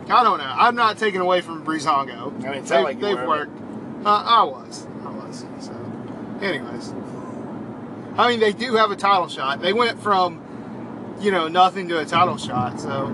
I 0.09 0.23
don't 0.23 0.37
know. 0.37 0.53
I'm 0.55 0.75
not 0.75 0.97
taking 0.97 1.21
away 1.21 1.41
from 1.41 1.65
Breezango. 1.65 2.45
I 2.45 2.51
mean, 2.51 2.65
they, 2.65 2.83
like 2.83 2.99
they've 2.99 3.17
were. 3.17 3.27
worked. 3.27 3.57
Uh, 4.05 4.23
I 4.25 4.43
was. 4.43 4.85
I 5.03 5.09
was. 5.09 5.45
So, 5.59 5.71
anyways, 6.41 6.93
I 8.17 8.29
mean, 8.29 8.39
they 8.39 8.53
do 8.53 8.75
have 8.75 8.91
a 8.91 8.95
title 8.95 9.27
shot. 9.27 9.61
They 9.61 9.73
went 9.73 10.01
from, 10.01 11.17
you 11.19 11.31
know, 11.31 11.47
nothing 11.47 11.87
to 11.87 11.99
a 11.99 12.05
title 12.05 12.37
shot. 12.37 12.79
So, 12.79 13.07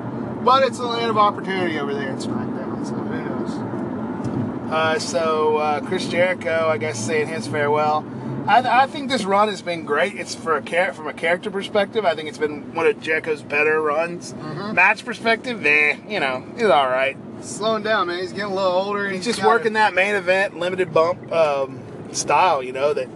but 0.44 0.64
it's 0.64 0.80
a 0.80 0.86
land 0.86 1.10
of 1.10 1.18
opportunity 1.18 1.80
over 1.80 1.94
there 1.94 2.10
in 2.10 2.18
SmackDown. 2.18 2.86
So 2.86 2.96
who 2.96 3.22
knows? 3.24 4.72
Uh, 4.72 5.00
so 5.00 5.58
uh, 5.58 5.82
Chris 5.82 6.08
Jericho, 6.08 6.68
I 6.70 6.78
guess, 6.78 7.00
saying 7.00 7.28
his 7.28 7.48
farewell. 7.48 8.04
I, 8.50 8.84
I 8.84 8.88
think 8.88 9.10
this 9.10 9.24
run 9.26 9.48
has 9.48 9.62
been 9.62 9.86
great. 9.86 10.16
It's 10.16 10.34
for 10.36 10.58
a 10.58 10.62
char- 10.62 10.94
from 10.94 11.08
a 11.08 11.14
character 11.14 11.52
perspective. 11.52 12.04
I 12.06 12.16
think 12.16 12.28
it's 12.30 12.38
been 12.38 12.74
one 12.74 12.88
of 12.88 13.00
Jericho's 13.00 13.42
better 13.44 13.82
runs. 13.82 14.34
Mhm. 14.34 14.74
Match 14.74 15.06
perspective, 15.06 15.66
eh, 15.66 15.98
you 16.08 16.20
know, 16.20 16.44
he's 16.56 16.64
all 16.66 16.88
right. 16.90 17.16
Slowing 17.42 17.84
down, 17.84 18.08
man. 18.08 18.20
He's 18.20 18.32
getting 18.34 18.52
a 18.52 18.56
little 18.56 18.72
older. 18.72 19.06
And 19.06 19.16
He's 19.16 19.26
just 19.26 19.44
working 19.44 19.74
that 19.74 19.94
main 19.94 20.16
event 20.16 20.58
limited 20.60 20.92
bump 20.94 21.32
um, 21.32 21.80
style, 22.12 22.62
you 22.64 22.72
know, 22.74 22.94
that 22.94 23.08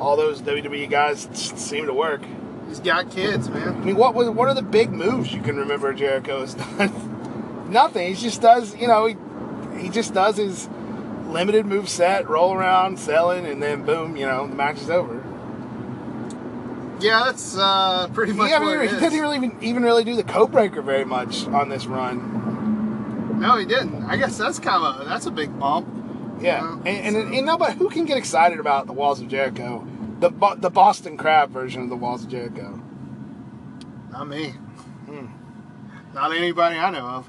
all 0.00 0.16
those 0.16 0.42
WWE 0.42 0.90
guys 0.90 1.28
seem 1.32 1.86
to 1.86 1.94
work. 1.94 2.22
He's 2.68 2.80
got 2.80 3.10
kids, 3.10 3.48
man. 3.48 3.68
I 3.68 3.70
mean, 3.84 3.96
what 3.96 4.14
was 4.14 4.28
what 4.30 4.48
are 4.48 4.54
the 4.54 4.62
big 4.62 4.90
moves 4.90 5.32
you 5.32 5.40
can 5.40 5.56
remember 5.56 5.92
Jericho 5.94 6.40
has 6.40 6.54
done? 6.78 7.70
Nothing. 7.70 8.08
He 8.14 8.20
just 8.20 8.42
does, 8.42 8.74
you 8.76 8.88
know, 8.88 9.06
he 9.06 9.16
he 9.80 9.88
just 9.88 10.12
does 10.12 10.36
his 10.36 10.68
limited 11.34 11.66
move 11.66 11.88
set, 11.88 12.28
roll 12.28 12.54
around, 12.54 12.98
selling, 12.98 13.44
and 13.44 13.62
then 13.62 13.84
boom, 13.84 14.16
you 14.16 14.24
know, 14.24 14.46
the 14.46 14.54
match 14.54 14.80
is 14.80 14.88
over. 14.88 15.22
Yeah, 17.00 17.24
that's 17.26 17.56
uh, 17.58 18.08
pretty 18.14 18.32
much 18.32 18.48
He, 18.48 18.54
I 18.54 18.58
what 18.60 18.88
he 18.88 18.96
didn't 18.96 19.20
really 19.20 19.36
even, 19.36 19.58
even 19.62 19.82
really 19.82 20.04
do 20.04 20.14
the 20.16 20.22
code 20.22 20.52
breaker 20.52 20.80
very 20.80 21.04
much 21.04 21.46
on 21.48 21.68
this 21.68 21.84
run. 21.86 23.40
No, 23.40 23.56
he 23.58 23.66
didn't. 23.66 24.04
I 24.04 24.16
guess 24.16 24.38
that's 24.38 24.58
kind 24.58 24.82
of 24.82 25.02
a, 25.02 25.04
that's 25.04 25.26
a 25.26 25.30
big 25.30 25.58
bump. 25.58 25.88
Yeah, 26.40 26.62
Yeah, 26.62 26.72
and, 26.86 27.16
and, 27.16 27.28
so- 27.28 27.34
you 27.34 27.42
know, 27.42 27.58
but 27.58 27.74
who 27.74 27.90
can 27.90 28.04
get 28.06 28.16
excited 28.16 28.60
about 28.60 28.86
the 28.86 28.92
Walls 28.92 29.20
of 29.20 29.28
Jericho? 29.28 29.86
The 30.20 30.30
Bo- 30.30 30.54
the 30.54 30.70
Boston 30.70 31.16
Crab 31.16 31.50
version 31.50 31.82
of 31.82 31.88
the 31.90 31.96
Walls 31.96 32.24
of 32.24 32.30
Jericho. 32.30 32.80
Not 34.12 34.28
me. 34.28 34.50
Hmm. 35.06 35.26
Not 36.14 36.32
anybody 36.32 36.78
I 36.78 36.90
know 36.90 37.04
of. 37.06 37.28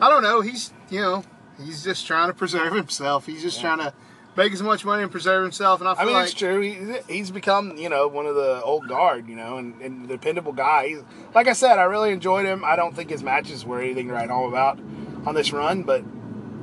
I 0.00 0.08
don't 0.08 0.22
know. 0.22 0.40
He's 0.40 0.72
you 0.88 1.00
know 1.02 1.22
he's 1.64 1.84
just 1.84 2.06
trying 2.06 2.28
to 2.28 2.34
preserve 2.34 2.74
himself. 2.74 3.26
He's 3.26 3.42
just 3.42 3.58
Yeah. 3.58 3.74
trying 3.76 3.90
to 3.90 3.94
make 4.36 4.52
as 4.52 4.62
much 4.62 4.84
money 4.84 5.02
and 5.02 5.10
preserve 5.10 5.42
himself. 5.42 5.80
And 5.80 5.88
I 5.88 5.94
feel 5.94 6.02
I 6.02 6.04
mean, 6.06 6.14
like 6.14 6.24
it's 6.26 6.34
true. 6.34 6.60
He, 6.60 6.98
he's 7.08 7.30
become, 7.30 7.76
you 7.76 7.88
know, 7.88 8.08
one 8.08 8.26
of 8.26 8.34
the 8.34 8.62
old 8.62 8.88
guard, 8.88 9.28
you 9.28 9.36
know, 9.36 9.58
and, 9.58 9.80
and 9.80 10.04
the 10.04 10.08
dependable 10.08 10.52
guy. 10.52 10.88
He's, 10.88 11.02
like 11.34 11.48
I 11.48 11.52
said, 11.52 11.78
I 11.78 11.82
really 11.84 12.12
enjoyed 12.12 12.46
him. 12.46 12.64
I 12.64 12.76
don't 12.76 12.94
think 12.94 13.10
his 13.10 13.22
matches 13.22 13.64
were 13.64 13.80
anything 13.80 14.08
to 14.08 14.14
write 14.14 14.30
home 14.30 14.48
about 14.48 14.78
on 15.26 15.34
this 15.34 15.52
run, 15.52 15.82
but 15.82 16.04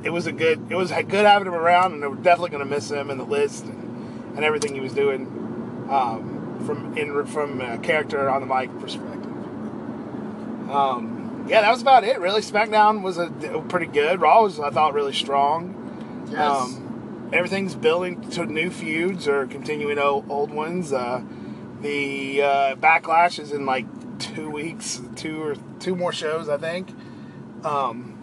it 0.02 0.10
was 0.10 0.26
a 0.26 0.32
good, 0.32 0.70
it 0.70 0.74
was 0.76 0.90
good 0.90 1.26
having 1.26 1.48
him 1.48 1.54
around, 1.54 1.92
and 1.92 2.02
we're 2.02 2.16
definitely 2.16 2.50
going 2.50 2.64
to 2.64 2.70
miss 2.70 2.90
him 2.90 3.10
in 3.10 3.18
the 3.18 3.24
list 3.24 3.64
and, 3.64 4.36
and 4.36 4.44
everything 4.44 4.74
he 4.74 4.80
was 4.80 4.92
doing 4.92 5.26
um, 5.90 6.62
from 6.66 6.96
in 6.96 7.26
from 7.26 7.60
a 7.60 7.78
character 7.78 8.28
on 8.28 8.40
the 8.40 8.46
mic 8.46 8.70
perspective. 8.80 9.24
Um, 10.70 11.17
yeah, 11.48 11.60
that 11.62 11.70
was 11.70 11.82
about 11.82 12.04
it. 12.04 12.18
Really, 12.20 12.40
SmackDown 12.40 13.02
was 13.02 13.18
a, 13.18 13.28
pretty 13.68 13.86
good. 13.86 14.20
Raw 14.20 14.42
was, 14.42 14.60
I 14.60 14.70
thought, 14.70 14.94
really 14.94 15.12
strong. 15.12 16.26
yes, 16.30 16.38
Um, 16.38 17.30
everything's 17.32 17.74
building 17.74 18.28
to 18.30 18.46
new 18.46 18.70
feuds 18.70 19.26
or 19.28 19.46
continuing 19.46 19.98
old, 19.98 20.30
old 20.30 20.50
ones. 20.50 20.92
Uh, 20.92 21.22
the 21.80 22.42
uh, 22.42 22.74
backlash 22.76 23.38
is 23.38 23.52
in 23.52 23.64
like 23.66 23.86
two 24.18 24.50
weeks, 24.50 25.00
two 25.16 25.42
or 25.42 25.56
two 25.78 25.94
more 25.94 26.12
shows, 26.12 26.48
I 26.48 26.56
think. 26.58 26.90
Um, 27.64 28.14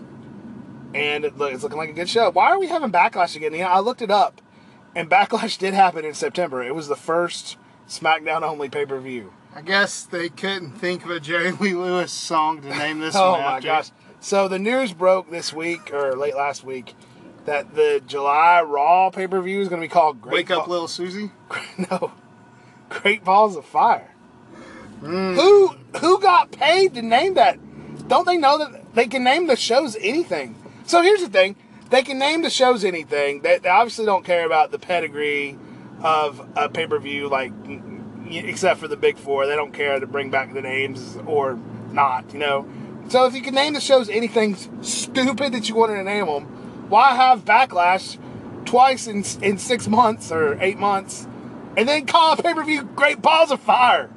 and 0.94 1.26
it 1.26 1.38
look, 1.38 1.54
it's 1.54 1.64
looking 1.64 1.78
like 1.78 1.90
a 1.90 1.94
good 1.94 2.10
show. 2.10 2.32
Why 2.32 2.52
are 2.52 2.60
we 2.60 2.68
having 2.68 2.92
backlash 2.92 3.36
again? 3.36 3.54
Yeah, 3.54 3.70
I 3.72 3.80
looked 3.80 4.02
it 4.02 4.12
up, 4.12 4.42
and 4.96 5.10
backlash 5.16 5.58
did 5.58 5.74
happen 5.74 6.06
in 6.06 6.14
September. 6.14 6.64
It 6.64 6.76
was 6.76 6.88
the 6.88 6.96
first 6.96 7.58
SmackDown 7.88 8.42
only 8.44 8.70
pay 8.70 8.86
per 8.86 9.00
view. 9.00 9.34
I 9.56 9.62
guess 9.62 10.04
they 10.04 10.28
couldn't 10.28 10.72
think 10.72 11.06
of 11.06 11.12
a 11.12 11.20
Jerry 11.22 11.52
Lee 11.54 11.74
Lewis 11.74 12.12
song 12.12 12.62
to 12.62 12.68
name 12.68 13.00
this 13.00 13.16
Oh 13.18 13.32
one 13.32 13.42
my 13.42 13.60
gosh! 13.62 13.90
So 14.20 14.50
the 14.50 14.60
news 14.60 14.92
broke 14.92 15.32
this 15.32 15.54
week 15.54 15.94
or 15.94 16.14
late 16.18 16.36
last 16.36 16.66
week 16.66 16.94
that 17.46 17.74
the 17.74 18.04
July 18.06 18.62
Raw 18.62 19.10
pay 19.12 19.28
per 19.28 19.42
view 19.42 19.62
is 19.62 19.70
going 19.70 19.82
to 19.82 19.88
be 19.88 19.92
called 19.92 20.22
Great 20.22 20.34
Wake 20.34 20.52
up, 20.52 20.68
little 20.68 20.90
Susie. 20.90 21.32
no, 21.90 22.12
Great 22.90 23.24
Balls 23.24 23.56
of 23.56 23.64
Fire. 23.64 24.14
Mm. 25.02 25.36
Who 25.36 25.68
who 26.00 26.20
got 26.20 26.52
paid 26.52 26.94
to 26.96 27.02
name 27.02 27.36
that? 27.36 27.58
Don't 28.10 28.26
they 28.26 28.38
know 28.38 28.58
that 28.58 28.94
they 28.94 29.08
can 29.08 29.24
name 29.24 29.48
the 29.48 29.56
shows 29.56 29.96
anything? 30.02 30.56
So 30.86 31.02
here's 31.02 31.22
the 31.22 31.30
thing: 31.30 31.56
they 31.92 32.04
can 32.04 32.20
name 32.20 32.42
the 32.42 32.50
shows 32.50 32.84
anything. 32.84 33.40
They, 33.40 33.60
they 33.60 33.70
obviously 33.70 34.06
don't 34.06 34.26
care 34.26 34.46
about 34.46 34.72
the 34.72 34.80
pedigree 34.80 35.58
of 36.02 36.46
a 36.58 36.68
pay 36.68 36.88
per 36.88 37.00
view, 37.00 37.30
like 37.30 37.54
except 38.30 38.80
for 38.80 38.88
the 38.88 38.98
big 38.98 39.18
four. 39.18 39.48
They 39.48 39.56
don't 39.56 39.74
care 39.74 40.00
to 40.00 40.08
bring 40.08 40.30
back 40.30 40.54
the 40.54 40.62
names 40.62 41.18
or 41.26 41.60
not. 41.92 42.34
You 42.34 42.40
know. 42.40 42.68
So 43.10 43.26
if 43.26 43.36
you 43.36 43.42
can 43.42 43.54
name 43.54 43.74
the 43.74 43.80
shows 43.80 44.10
anything 44.10 44.56
stupid 44.82 45.54
that 45.54 45.70
you 45.70 45.76
wanted 45.76 45.96
to 45.96 46.04
name 46.04 46.26
them, 46.26 46.46
why 46.90 47.16
have 47.16 47.46
backlash 47.46 48.18
twice 48.66 49.08
in 49.08 49.24
in 49.42 49.58
six 49.58 49.88
months 49.88 50.32
or 50.32 50.58
eight 50.62 50.78
months, 50.78 51.28
and 51.78 51.88
then 51.88 52.06
call 52.06 52.34
a 52.34 52.42
pay 52.42 52.54
per 52.54 52.64
view 52.64 52.84
Great 52.84 53.22
Balls 53.22 53.52
of 53.52 53.60
Fire? 53.60 54.10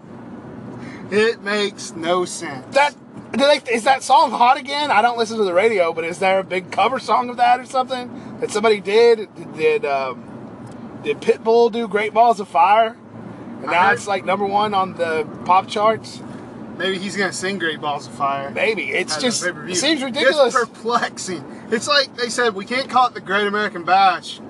It 1.10 1.42
makes 1.42 1.94
no 1.94 2.24
sense. 2.24 2.74
That 2.74 2.94
they, 3.32 3.60
is 3.72 3.84
that 3.84 4.02
song 4.02 4.30
hot 4.30 4.56
again? 4.56 4.90
I 4.90 5.02
don't 5.02 5.18
listen 5.18 5.38
to 5.38 5.44
the 5.44 5.54
radio, 5.54 5.92
but 5.92 6.04
is 6.04 6.18
there 6.18 6.38
a 6.38 6.44
big 6.44 6.70
cover 6.70 6.98
song 6.98 7.28
of 7.28 7.36
that 7.36 7.60
or 7.60 7.66
something 7.66 8.38
that 8.40 8.50
somebody 8.50 8.80
did? 8.80 9.28
Did 9.54 9.84
um, 9.84 11.00
did 11.02 11.20
Pitbull 11.20 11.70
do 11.70 11.86
Great 11.88 12.12
Balls 12.12 12.40
of 12.40 12.48
Fire? 12.48 12.96
And 13.62 13.66
now 13.70 13.88
heard- 13.88 13.94
it's 13.94 14.06
like 14.06 14.24
number 14.24 14.46
one 14.46 14.74
on 14.74 14.94
the 14.94 15.26
pop 15.44 15.68
charts. 15.68 16.20
Maybe 16.76 16.98
he's 16.98 17.16
gonna 17.16 17.32
sing 17.32 17.58
Great 17.58 17.80
Balls 17.80 18.06
of 18.06 18.14
Fire. 18.14 18.50
Maybe 18.50 18.90
it's 18.90 19.16
just 19.16 19.44
it 19.44 19.74
seems 19.76 20.02
ridiculous. 20.02 20.54
It's 20.54 20.64
perplexing. 20.68 21.44
It's 21.72 21.88
like 21.88 22.14
they 22.16 22.28
said 22.28 22.54
we 22.54 22.64
can't 22.64 22.88
call 22.88 23.08
it 23.08 23.14
the 23.14 23.20
Great 23.20 23.46
American 23.48 23.84
Bash. 23.84 24.40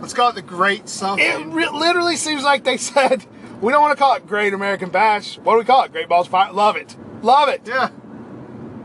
Let's 0.00 0.12
call 0.12 0.28
it 0.28 0.34
the 0.34 0.42
Great 0.42 0.80
It 0.82 0.88
something. 0.90 1.50
re- 1.52 1.68
literally 1.70 2.16
seems 2.16 2.42
like 2.44 2.64
they 2.64 2.76
said 2.92 3.24
we 3.62 3.72
don't 3.72 3.80
want 3.80 3.96
to 3.96 4.02
call 4.02 4.14
it 4.16 4.26
Great 4.26 4.52
American 4.52 4.90
Bash. 4.90 5.38
What 5.38 5.54
do 5.54 5.58
we 5.60 5.64
call 5.64 5.82
it? 5.84 5.92
Great 5.92 6.08
Balls 6.08 6.26
of 6.26 6.32
Fire. 6.32 6.52
Love 6.52 6.76
it, 6.76 6.94
love 7.22 7.48
it. 7.48 7.62
yeah. 7.66 7.88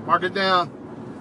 Mark 0.05 0.23
it 0.23 0.33
down. 0.33 0.71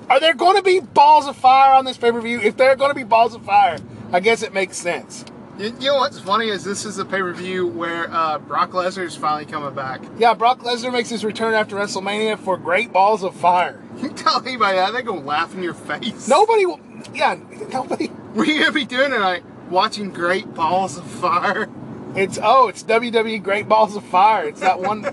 Are 0.09 0.19
there 0.21 0.35
going 0.35 0.57
to 0.57 0.63
be 0.63 0.81
balls 0.81 1.27
of 1.27 1.37
fire 1.37 1.75
on 1.75 1.85
this 1.85 1.97
pay 1.97 2.11
per 2.13 2.21
view? 2.21 2.41
If 2.41 2.57
there 2.57 2.71
are 2.71 2.77
going 2.77 2.91
to 2.91 2.95
be 2.97 3.05
balls 3.05 3.35
of 3.35 3.43
fire, 3.45 3.79
I 4.13 4.21
guess 4.21 4.43
it 4.43 4.53
makes 4.53 4.77
sense. 4.77 5.25
You, 5.59 5.67
you 5.67 5.89
know 5.89 5.97
what's 5.97 6.19
funny 6.19 6.49
is 6.49 6.65
this 6.65 6.87
is 6.87 6.99
a 6.99 7.05
pay 7.05 7.21
per 7.21 7.33
view 7.35 7.67
where 7.67 8.11
uh, 8.11 8.39
Brock 8.39 8.71
Lesnar 8.71 9.05
is 9.05 9.15
finally 9.17 9.45
coming 9.45 9.75
back. 9.75 10.03
Yeah, 10.17 10.33
Brock 10.33 10.61
Lesnar 10.61 10.91
makes 10.91 11.11
his 11.11 11.25
return 11.27 11.53
after 11.53 11.77
WrestleMania 11.77 12.39
for 12.39 12.57
Great 12.57 12.91
Balls 12.93 13.23
of 13.23 13.35
Fire. 13.35 13.81
You 14.03 14.09
tell 14.09 14.41
anybody 14.41 14.79
that 14.79 14.93
they're 14.93 15.03
gonna 15.03 15.21
laugh 15.21 15.55
in 15.55 15.63
your 15.63 15.75
face. 15.75 16.27
Nobody, 16.27 16.65
will, 16.65 16.81
yeah, 17.15 17.39
nobody. 17.71 18.07
What 18.33 18.49
are 18.49 18.51
you 18.51 18.61
gonna 18.61 18.73
be 18.73 18.87
doing 18.87 19.11
tonight? 19.11 19.45
Watching 19.69 20.11
Great 20.11 20.55
Balls 20.55 20.97
of 20.97 21.05
Fire. 21.05 21.69
It's 22.17 22.39
oh, 22.43 22.69
it's 22.69 22.83
WWE 22.83 23.43
Great 23.43 23.69
Balls 23.69 23.95
of 23.95 24.03
Fire. 24.05 24.49
It's 24.49 24.61
that 24.61 24.81
one. 24.81 25.05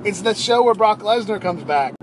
it's 0.04 0.22
the 0.22 0.34
show 0.34 0.64
where 0.64 0.74
Brock 0.74 0.98
Lesnar 1.00 1.40
comes 1.40 1.62
back. 1.62 1.94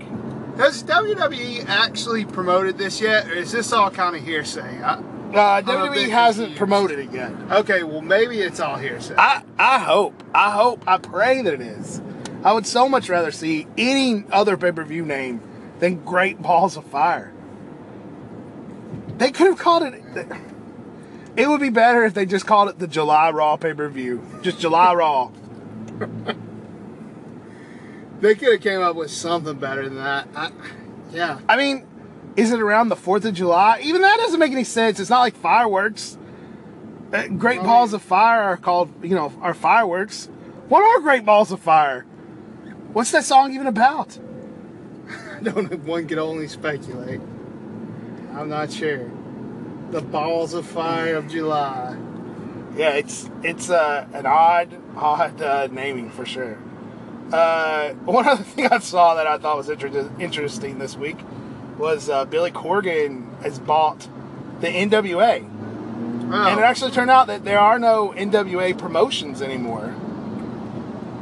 Has 0.56 0.82
WWE 0.84 1.66
actually 1.68 2.24
promoted 2.24 2.78
this 2.78 3.02
yet, 3.02 3.28
or 3.28 3.34
is 3.34 3.52
this 3.52 3.70
all 3.72 3.90
kind 3.90 4.16
of 4.16 4.22
hearsay? 4.24 4.82
I, 4.82 5.02
Uh, 5.32 5.60
WWE 5.62 6.08
hasn't 6.08 6.46
confused. 6.46 6.58
promoted 6.58 6.98
it 6.98 7.10
yet. 7.12 7.32
okay, 7.50 7.82
well 7.82 8.00
maybe 8.00 8.40
it's 8.40 8.60
all 8.60 8.76
hearsay. 8.76 9.14
I 9.18 9.42
I 9.58 9.78
hope, 9.78 10.22
I 10.34 10.50
hope, 10.50 10.82
I 10.86 10.98
pray 10.98 11.42
that 11.42 11.52
it 11.54 11.60
is. 11.60 12.00
I 12.44 12.52
would 12.52 12.66
so 12.66 12.88
much 12.88 13.08
rather 13.08 13.30
see 13.32 13.66
any 13.76 14.24
other 14.30 14.56
pay 14.56 14.72
per 14.72 14.84
view 14.84 15.04
name 15.04 15.40
than 15.80 16.04
Great 16.04 16.40
Balls 16.40 16.76
of 16.76 16.84
Fire. 16.84 17.32
They 19.18 19.30
could 19.30 19.48
have 19.48 19.58
called 19.58 19.82
it. 19.82 20.02
It 21.36 21.48
would 21.48 21.60
be 21.60 21.68
better 21.70 22.04
if 22.04 22.14
they 22.14 22.24
just 22.24 22.46
called 22.46 22.68
it 22.70 22.78
the 22.78 22.86
July 22.86 23.30
Raw 23.30 23.56
pay 23.56 23.74
per 23.74 23.88
view. 23.88 24.24
Just 24.42 24.58
July 24.60 24.94
Raw. 24.94 25.30
They 28.20 28.34
could 28.34 28.52
have 28.52 28.62
came 28.62 28.80
up 28.80 28.96
with 28.96 29.10
something 29.10 29.58
better 29.58 29.84
than 29.86 29.96
that. 29.96 30.28
I, 30.34 30.50
yeah. 31.12 31.38
I 31.48 31.56
mean, 31.58 31.86
is 32.36 32.52
it 32.52 32.60
around 32.60 32.90
the 32.90 32.96
4th 32.96 33.24
of 33.24 33.34
July? 33.34 33.80
Even 33.82 34.02
that 34.02 34.18
doesn't 34.18 34.38
make 34.38 34.52
any 34.52 34.64
sense. 34.64 35.00
It's 35.00 35.10
not 35.10 35.20
like 35.20 35.34
fireworks. 35.36 36.18
Uh, 37.12 37.28
Great 37.28 37.60
I 37.60 37.64
balls 37.64 37.94
of 37.94 38.02
fire 38.02 38.42
are 38.42 38.56
called, 38.56 38.92
you 39.02 39.14
know, 39.14 39.32
are 39.40 39.54
fireworks. 39.54 40.28
What 40.68 40.82
are 40.82 41.00
great 41.00 41.24
balls 41.24 41.50
of 41.50 41.60
fire? 41.60 42.02
What's 42.92 43.12
that 43.12 43.24
song 43.24 43.54
even 43.54 43.66
about? 43.66 44.18
I 45.08 45.42
don't 45.42 45.70
know. 45.70 45.76
One 45.78 46.06
could 46.06 46.18
only 46.18 46.48
speculate. 46.48 47.20
I'm 48.34 48.48
not 48.48 48.70
sure. 48.72 49.10
The 49.92 50.02
balls 50.02 50.52
of 50.52 50.66
fire 50.66 51.16
of 51.16 51.28
July. 51.28 51.96
Yeah, 52.76 52.90
it's 52.90 53.30
it's 53.42 53.70
uh, 53.70 54.06
an 54.12 54.26
odd 54.26 54.76
odd 54.96 55.40
uh, 55.40 55.68
naming 55.70 56.10
for 56.10 56.26
sure. 56.26 56.58
Uh, 57.32 57.90
one 58.04 58.26
other 58.26 58.42
thing 58.42 58.66
I 58.66 58.78
saw 58.78 59.14
that 59.14 59.26
I 59.26 59.38
thought 59.38 59.56
was 59.56 59.70
inter- 59.70 60.10
interesting 60.18 60.78
this 60.78 60.96
week 60.96 61.18
was 61.78 62.08
uh, 62.08 62.24
Billy 62.24 62.50
Corgan 62.50 63.40
has 63.42 63.58
bought 63.58 64.08
the 64.60 64.68
NWA, 64.68 65.48
Oh, 66.28 66.32
and 66.48 66.58
it 66.58 66.62
actually 66.64 66.90
turned 66.90 67.10
out 67.10 67.28
that 67.28 67.44
there 67.44 67.60
are 67.60 67.78
no 67.78 68.12
NWA 68.16 68.76
promotions 68.76 69.40
anymore. 69.42 69.94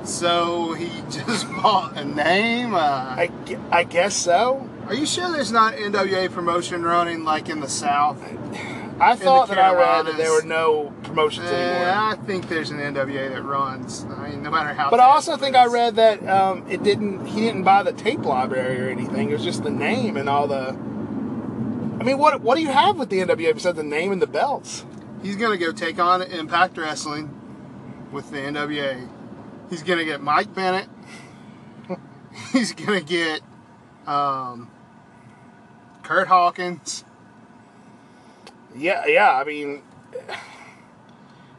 so 0.05 0.73
he 0.73 1.03
just 1.11 1.47
bought 1.51 1.97
a 1.99 2.05
name. 2.05 2.75
Uh, 2.75 2.79
I, 2.79 3.31
I 3.71 3.85
guess 3.85 4.17
so. 4.17 4.69
are 4.87 4.95
you 4.95 5.05
sure 5.07 5.31
there's 5.31 5.53
not 5.53 5.75
NWA 5.75 6.31
promotion 6.31 6.83
running 6.83 7.25
like 7.25 7.49
in 7.49 7.61
the 7.61 7.69
South? 7.69 8.19
I 9.01 9.17
thought 9.17 9.49
that 9.49 9.59
I 9.59 9.75
read 9.75 10.07
that 10.07 10.17
there 10.17 10.33
were 10.33 10.43
no 10.43 10.93
promotions 11.03 11.51
Eh, 11.51 11.55
anymore. 11.55 11.91
I 11.91 12.17
think 12.27 12.49
there's 12.49 12.71
an 12.71 12.79
NWA 12.79 13.31
that 13.31 13.43
runs. 13.43 14.05
I 14.05 14.31
mean, 14.31 14.43
no 14.43 14.51
matter 14.51 14.73
how. 14.73 14.91
But 14.91 15.01
I 15.01 15.05
also 15.07 15.37
think 15.37 15.57
I 15.57 15.67
read 15.67 15.97
that 15.97 16.27
um, 16.29 16.65
it 16.69 16.83
didn't. 16.83 17.27
He 17.27 17.41
didn't 17.41 17.65
buy 17.65 17.83
the 17.83 17.93
tape 17.93 18.25
library 18.25 18.81
or 18.81 18.89
anything. 18.89 19.31
It 19.31 19.33
was 19.35 19.45
just 19.45 19.65
the 19.65 19.71
name 19.71 20.17
and 20.17 20.29
all 20.29 20.47
the. 20.47 20.69
I 22.01 22.05
mean, 22.05 22.19
what 22.19 22.41
what 22.41 22.57
do 22.57 22.63
you 22.63 22.69
have 22.71 22.99
with 22.99 23.11
the 23.11 23.21
NWA 23.21 23.55
besides 23.55 23.77
the 23.77 23.83
name 23.83 24.13
and 24.13 24.23
the 24.23 24.27
belts? 24.27 24.85
he's 25.25 25.37
gonna 25.37 25.57
go 25.57 25.73
take 25.73 25.99
on 25.99 26.23
Impact 26.23 26.77
Wrestling 26.77 27.31
with 28.13 28.31
the 28.31 28.37
NWA. 28.37 29.09
He's 29.71 29.83
gonna 29.83 30.05
get 30.05 30.21
Mike 30.21 30.55
Bennett. 30.55 30.89
he's 32.53 32.73
gonna 32.75 33.01
get 33.01 33.41
um, 34.07 34.71
Kurt 36.03 36.29
Hawkins. 36.29 37.05
Yeah, 38.77 39.07
yeah. 39.07 39.33
I 39.33 39.45
mean, 39.45 39.83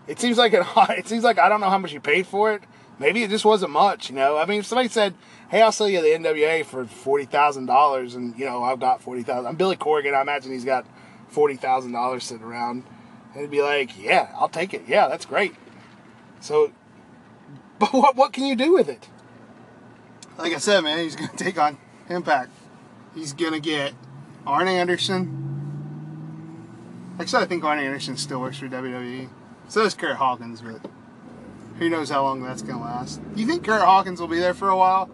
it 0.08 0.20
seems 0.20 0.38
like 0.38 0.54
it. 0.54 0.66
It 0.90 1.08
seems 1.08 1.24
like 1.24 1.40
I 1.40 1.50
don't 1.50 1.62
know 1.62 1.70
how 1.70 1.78
much 1.78 1.94
you 1.94 2.00
paid 2.00 2.28
for 2.28 2.54
it. 2.54 2.64
Maybe 3.00 3.24
it 3.24 3.30
just 3.30 3.46
wasn't 3.46 3.72
much. 3.72 4.10
You 4.10 4.16
know, 4.16 4.38
I 4.38 4.46
mean, 4.46 4.60
if 4.60 4.66
somebody 4.66 4.88
said, 4.90 5.14
"Hey, 5.50 5.62
I'll 5.62 5.72
sell 5.72 5.90
you 5.90 6.02
the 6.02 6.10
NWA 6.10 6.66
for 6.66 6.86
forty 6.86 7.26
thousand 7.26 7.66
dollars," 7.66 8.16
and 8.16 8.38
you 8.38 8.46
know, 8.46 8.64
I've 8.64 8.80
got 8.80 9.02
forty 9.02 9.24
thousand. 9.24 9.48
I'm 9.48 9.56
Billy 9.56 9.76
Corgan. 9.76 10.14
I 10.14 10.22
imagine 10.22 10.52
he's 10.52 10.66
got 10.66 10.86
forty 11.28 11.56
thousand 11.56 11.92
dollars 11.92 12.24
sitting 12.24 12.46
around, 12.46 12.84
and 13.34 13.42
he'd 13.42 13.52
be 13.52 13.62
like, 13.62 14.02
"Yeah, 14.02 14.30
I'll 14.36 14.50
take 14.50 14.74
it. 14.74 14.84
Yeah, 14.88 15.08
that's 15.08 15.26
great." 15.26 15.56
So, 16.40 16.72
but 17.80 17.92
what 17.94 18.16
what 18.16 18.34
can 18.34 18.46
you 18.46 18.56
do 18.56 18.74
with 18.74 18.88
it? 18.88 19.10
Like 20.38 20.54
I 20.54 20.58
said, 20.58 20.82
man, 20.82 21.00
he's 21.00 21.16
gonna 21.16 21.32
take 21.36 21.58
on 21.58 21.78
Impact. 22.10 22.52
He's 23.14 23.34
gonna 23.34 23.60
get 23.60 23.94
Arn 24.46 24.68
Anderson. 24.68 25.55
Actually, 27.20 27.44
I 27.44 27.46
think 27.46 27.64
Arn 27.64 27.80
Anderson 27.80 28.18
still 28.18 28.42
works 28.42 28.58
for 28.58 28.68
WWE. 28.68 29.30
So 29.68 29.84
does 29.84 29.94
Kurt 29.94 30.18
Hawkins, 30.18 30.62
but 30.62 30.82
who 31.80 31.90
knows 31.90 32.10
how 32.10 32.24
long 32.24 32.42
that's 32.42 32.62
gonna 32.62 32.82
last. 32.82 33.22
You 33.36 33.46
think 33.46 33.66
Kurt 33.66 33.82
Hawkins 33.82 34.20
will 34.20 34.28
be 34.28 34.40
there 34.40 34.54
for 34.54 34.70
a 34.70 34.78
while? 34.78 35.10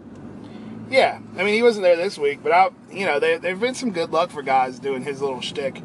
Yeah, 0.90 1.20
I 1.36 1.44
mean, 1.44 1.54
he 1.54 1.62
wasn't 1.62 1.84
there 1.84 1.96
this 1.96 2.18
week, 2.18 2.40
but 2.42 2.52
I, 2.52 2.68
you 2.90 3.06
know, 3.06 3.18
there 3.18 3.38
there've 3.38 3.58
been 3.58 3.74
some 3.74 3.92
good 3.92 4.10
luck 4.10 4.30
for 4.30 4.42
guys 4.42 4.78
doing 4.78 5.02
his 5.02 5.20
little 5.20 5.40
shtick. 5.40 5.82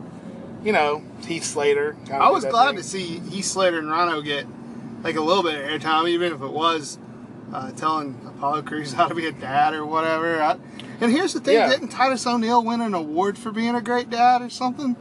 You 0.64 0.74
know, 0.74 1.04
Heath 1.26 1.46
Slater. 1.46 1.96
I 2.12 2.30
was 2.30 2.44
glad 2.44 2.70
thing. 2.70 2.78
to 2.78 2.84
see 2.84 3.20
Heath 3.20 3.46
Slater 3.46 3.80
and 3.80 3.90
Rhino 3.90 4.22
get 4.22 4.46
like 5.04 5.16
a 5.16 5.22
little 5.22 5.44
bit 5.44 5.56
of 5.56 5.62
airtime, 5.62 6.10
even 6.10 6.34
if 6.34 6.42
it 6.42 6.52
was 6.52 6.98
uh, 7.54 7.72
telling 7.72 8.20
Apollo 8.28 8.64
Crews 8.64 8.94
how 8.94 9.08
to 9.08 9.16
be 9.16 9.28
a 9.28 9.32
dad 9.32 9.74
or 9.74 9.86
whatever. 9.86 10.42
I, 10.42 10.58
and 11.00 11.12
here's 11.12 11.34
the 11.34 11.40
thing: 11.40 11.56
Yeah. 11.56 11.70
didn't 11.70 11.90
Titus 11.90 12.26
O'Neil 12.28 12.64
win 12.64 12.82
an 12.82 12.94
award 12.94 13.38
for 13.38 13.52
being 13.52 13.76
a 13.76 13.82
great 13.82 14.10
dad 14.10 14.42
or 14.42 14.50
something? 14.50 14.98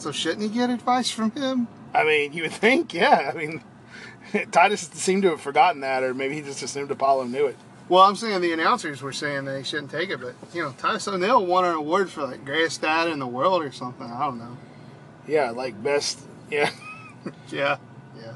So 0.00 0.12
shouldn't 0.12 0.42
he 0.42 0.48
get 0.48 0.70
advice 0.70 1.10
from 1.10 1.30
him? 1.32 1.68
I 1.94 2.04
mean, 2.04 2.32
you 2.32 2.42
would 2.42 2.52
think, 2.52 2.94
yeah. 2.94 3.30
I 3.32 3.36
mean, 3.36 3.62
Titus 4.50 4.82
seemed 4.92 5.22
to 5.22 5.30
have 5.30 5.40
forgotten 5.40 5.80
that, 5.82 6.02
or 6.02 6.14
maybe 6.14 6.34
he 6.34 6.42
just 6.42 6.62
assumed 6.62 6.90
Apollo 6.90 7.24
knew 7.24 7.46
it. 7.46 7.56
Well, 7.88 8.04
I'm 8.04 8.14
saying 8.14 8.40
the 8.40 8.52
announcers 8.52 9.02
were 9.02 9.12
saying 9.12 9.46
they 9.46 9.64
shouldn't 9.64 9.90
take 9.90 10.10
it, 10.10 10.20
but 10.20 10.34
you 10.54 10.62
know, 10.62 10.72
Titus 10.78 11.08
O'Neil 11.08 11.44
won 11.44 11.64
an 11.64 11.74
award 11.74 12.08
for 12.08 12.22
like 12.22 12.44
greatest 12.44 12.80
dad 12.82 13.08
in 13.08 13.18
the 13.18 13.26
world 13.26 13.62
or 13.64 13.72
something. 13.72 14.06
I 14.06 14.20
don't 14.26 14.38
know. 14.38 14.56
Yeah, 15.26 15.50
like 15.50 15.80
best. 15.82 16.20
Yeah. 16.50 16.70
Yeah, 17.50 17.76
yeah. 18.16 18.32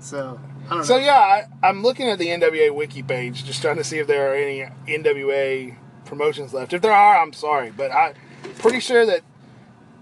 So 0.00 0.40
I 0.68 0.74
don't 0.74 0.84
So 0.84 0.96
know. 0.98 1.04
yeah, 1.04 1.18
I, 1.18 1.44
I'm 1.62 1.82
looking 1.84 2.08
at 2.08 2.18
the 2.18 2.26
NWA 2.26 2.74
wiki 2.74 3.02
page, 3.02 3.44
just 3.44 3.62
trying 3.62 3.76
to 3.76 3.84
see 3.84 3.98
if 3.98 4.08
there 4.08 4.32
are 4.32 4.34
any 4.34 4.68
NWA 4.88 5.76
promotions 6.04 6.52
left. 6.52 6.72
If 6.72 6.82
there 6.82 6.92
are, 6.92 7.22
I'm 7.22 7.32
sorry, 7.32 7.70
but 7.70 7.92
I'm 7.92 8.14
pretty 8.58 8.80
sure 8.80 9.06
that 9.06 9.20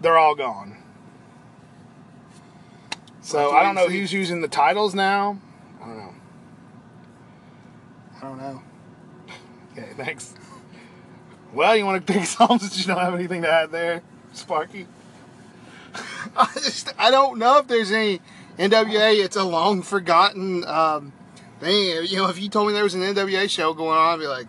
they're 0.06 0.16
all 0.16 0.36
gone. 0.36 0.76
So 3.22 3.50
I 3.50 3.64
don't 3.64 3.74
know 3.74 3.88
who's 3.88 4.12
using 4.12 4.40
the 4.40 4.46
titles 4.46 4.94
now. 4.94 5.40
I 5.82 5.86
don't 5.88 5.96
know. 5.96 6.14
I 8.16 8.20
don't 8.20 8.38
know. 8.38 8.62
Okay, 9.72 9.92
thanks. 9.94 10.34
Well, 11.52 11.76
you 11.76 11.84
want 11.84 12.06
to 12.06 12.12
pick 12.12 12.24
some 12.26 12.58
since 12.60 12.78
you 12.78 12.86
don't 12.86 13.02
have 13.02 13.14
anything 13.14 13.42
to 13.42 13.50
add 13.50 13.72
there, 13.72 14.00
Sparky? 14.32 14.86
I 16.36 16.50
just 16.54 16.94
I 16.96 17.10
don't 17.10 17.38
know 17.38 17.58
if 17.58 17.66
there's 17.66 17.90
any 17.90 18.20
NWA. 18.58 19.22
It's 19.22 19.36
a 19.36 19.44
long 19.44 19.82
forgotten 19.82 20.64
um, 20.64 21.12
thing. 21.58 22.06
You 22.06 22.18
know, 22.18 22.28
if 22.28 22.40
you 22.40 22.48
told 22.48 22.68
me 22.68 22.74
there 22.74 22.84
was 22.84 22.94
an 22.94 23.02
NWA 23.02 23.50
show 23.50 23.74
going 23.74 23.98
on, 23.98 24.14
I'd 24.14 24.20
be 24.20 24.28
like, 24.28 24.46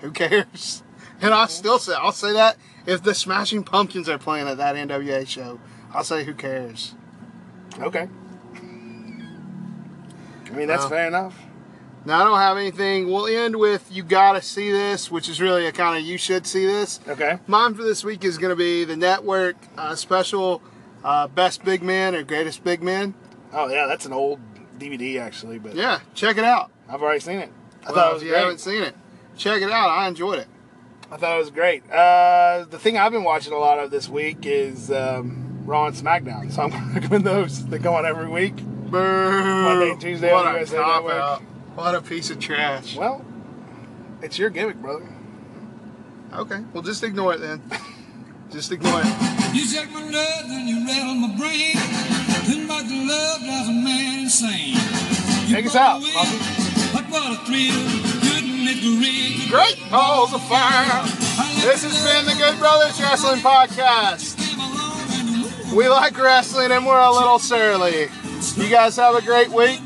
who 0.00 0.10
cares? 0.10 0.82
And 1.22 1.32
I'll 1.32 1.48
still 1.48 1.78
say 1.78 1.94
I'll 1.94 2.12
say 2.12 2.32
that 2.32 2.58
if 2.90 3.02
the 3.02 3.14
Smashing 3.14 3.64
Pumpkins 3.64 4.08
are 4.08 4.18
playing 4.18 4.48
at 4.48 4.56
that 4.58 4.74
NWA 4.76 5.26
show, 5.26 5.60
I'll 5.92 6.04
say 6.04 6.24
who 6.24 6.34
cares. 6.34 6.94
Okay. 7.80 8.08
I 8.56 10.52
mean, 10.56 10.66
that's 10.68 10.82
Well. 10.82 10.88
fair 10.90 11.06
enough. 11.06 11.34
Now 12.04 12.22
I 12.22 12.24
don't 12.24 12.38
have 12.38 12.56
anything. 12.56 13.08
We'll 13.12 13.26
end 13.26 13.56
with 13.56 13.86
you 13.92 14.02
gotta 14.02 14.40
see 14.42 14.72
this, 14.72 15.10
which 15.10 15.28
is 15.28 15.40
really 15.40 15.66
a 15.66 15.72
kind 15.72 15.98
of 15.98 16.02
you 16.04 16.16
should 16.16 16.46
see 16.46 16.64
this. 16.66 16.98
Okay. 17.06 17.38
Mine 17.46 17.74
for 17.74 17.82
this 17.82 18.02
week 18.02 18.24
is 18.24 18.38
going 18.38 18.50
to 18.50 18.56
be 18.56 18.84
the 18.84 18.96
network 18.96 19.56
uh, 19.76 19.94
special 19.94 20.62
uh, 21.04 21.28
best 21.28 21.62
big 21.64 21.82
men 21.82 22.14
or 22.14 22.22
greatest 22.22 22.64
big 22.64 22.82
men. 22.82 23.14
Oh 23.52 23.68
yeah, 23.68 23.86
that's 23.86 24.06
an 24.06 24.12
old 24.14 24.40
DVD 24.78 25.20
actually, 25.20 25.58
but 25.58 25.74
Yeah, 25.74 26.00
check 26.14 26.38
it 26.38 26.44
out. 26.44 26.70
I've 26.88 27.02
already 27.02 27.20
seen 27.20 27.38
it. 27.38 27.50
I 27.82 27.92
Well, 27.92 27.94
thought 27.94 28.10
it 28.10 28.14
was 28.14 28.22
if 28.22 28.26
you 28.28 28.32
great. 28.32 28.40
haven't 28.42 28.60
seen 28.60 28.82
it, 28.82 28.94
check 29.36 29.60
it 29.62 29.70
out. 29.70 29.90
I 29.90 30.08
enjoyed 30.08 30.38
it. 30.38 30.48
I 31.12 31.16
thought 31.16 31.34
it 31.36 31.40
was 31.40 31.50
great. 31.50 31.82
Uh, 31.90 32.64
the 32.70 32.78
thing 32.78 32.96
I've 32.96 33.10
been 33.12 33.24
watching 33.24 33.52
a 33.52 33.58
lot 33.58 33.78
of 33.78 33.90
this 33.90 34.08
week 34.08 34.38
is 34.42 34.90
um, 34.92 35.62
Raw 35.66 35.86
and 35.86 35.96
SmackDown, 35.96 36.52
so 36.52 36.62
I'm 36.62 36.70
going 36.70 36.88
to 36.88 36.94
recommend 36.94 37.24
those. 37.26 37.66
They 37.66 37.78
go 37.78 37.94
on 37.94 38.06
every 38.06 38.28
week. 38.28 38.56
Boo! 38.56 38.92
Monday, 39.64 39.96
Tuesday 39.98 40.32
what 40.32 40.46
on 40.46 40.54
a 40.54 40.58
USA 40.58 40.76
cop 40.76 41.04
Network. 41.04 41.22
out. 41.22 41.42
What 41.74 41.94
a 41.94 42.00
piece 42.02 42.30
of 42.30 42.38
trash. 42.38 42.96
Well, 42.96 43.24
it's 44.22 44.38
your 44.38 44.50
gimmick, 44.50 44.76
brother. 44.76 45.06
Okay, 46.32 46.60
well 46.72 46.82
just 46.82 47.02
ignore 47.02 47.34
it 47.34 47.40
then. 47.40 47.60
just 48.52 48.70
ignore 48.70 49.00
it. 49.02 49.54
You 49.54 49.64
shake 49.66 49.90
my 49.90 50.02
nerves 50.02 50.44
and 50.46 50.68
you 50.68 50.86
rattle 50.86 51.14
my 51.14 51.36
brain. 51.36 51.74
Nothing 51.74 52.68
but 52.68 52.82
the 52.86 53.04
love 53.08 53.40
drives 53.40 53.68
a 53.68 53.72
man 53.72 54.20
insane. 54.20 54.74
You 55.48 55.56
Take 55.56 55.66
us 55.66 55.74
out, 55.74 56.00
away, 56.00 56.12
Buffy. 56.14 56.92
But 56.92 57.04
what 57.10 57.32
a 57.32 57.44
thrill, 57.44 57.72
couldn't 57.72 58.16
it 58.16 58.19
Great 59.50 59.90
balls 59.90 60.32
of 60.32 60.42
fire. 60.44 61.02
This 61.60 61.82
has 61.82 62.04
been 62.04 62.24
the 62.26 62.34
Good 62.40 62.58
Brothers 62.58 63.00
Wrestling 63.00 63.40
Podcast. 63.40 64.36
We 65.74 65.88
like 65.88 66.16
wrestling 66.16 66.70
and 66.70 66.86
we're 66.86 67.00
a 67.00 67.10
little 67.10 67.38
surly. 67.40 68.08
You 68.56 68.70
guys 68.70 68.96
have 68.96 69.16
a 69.16 69.22
great 69.22 69.48
week. 69.50 69.80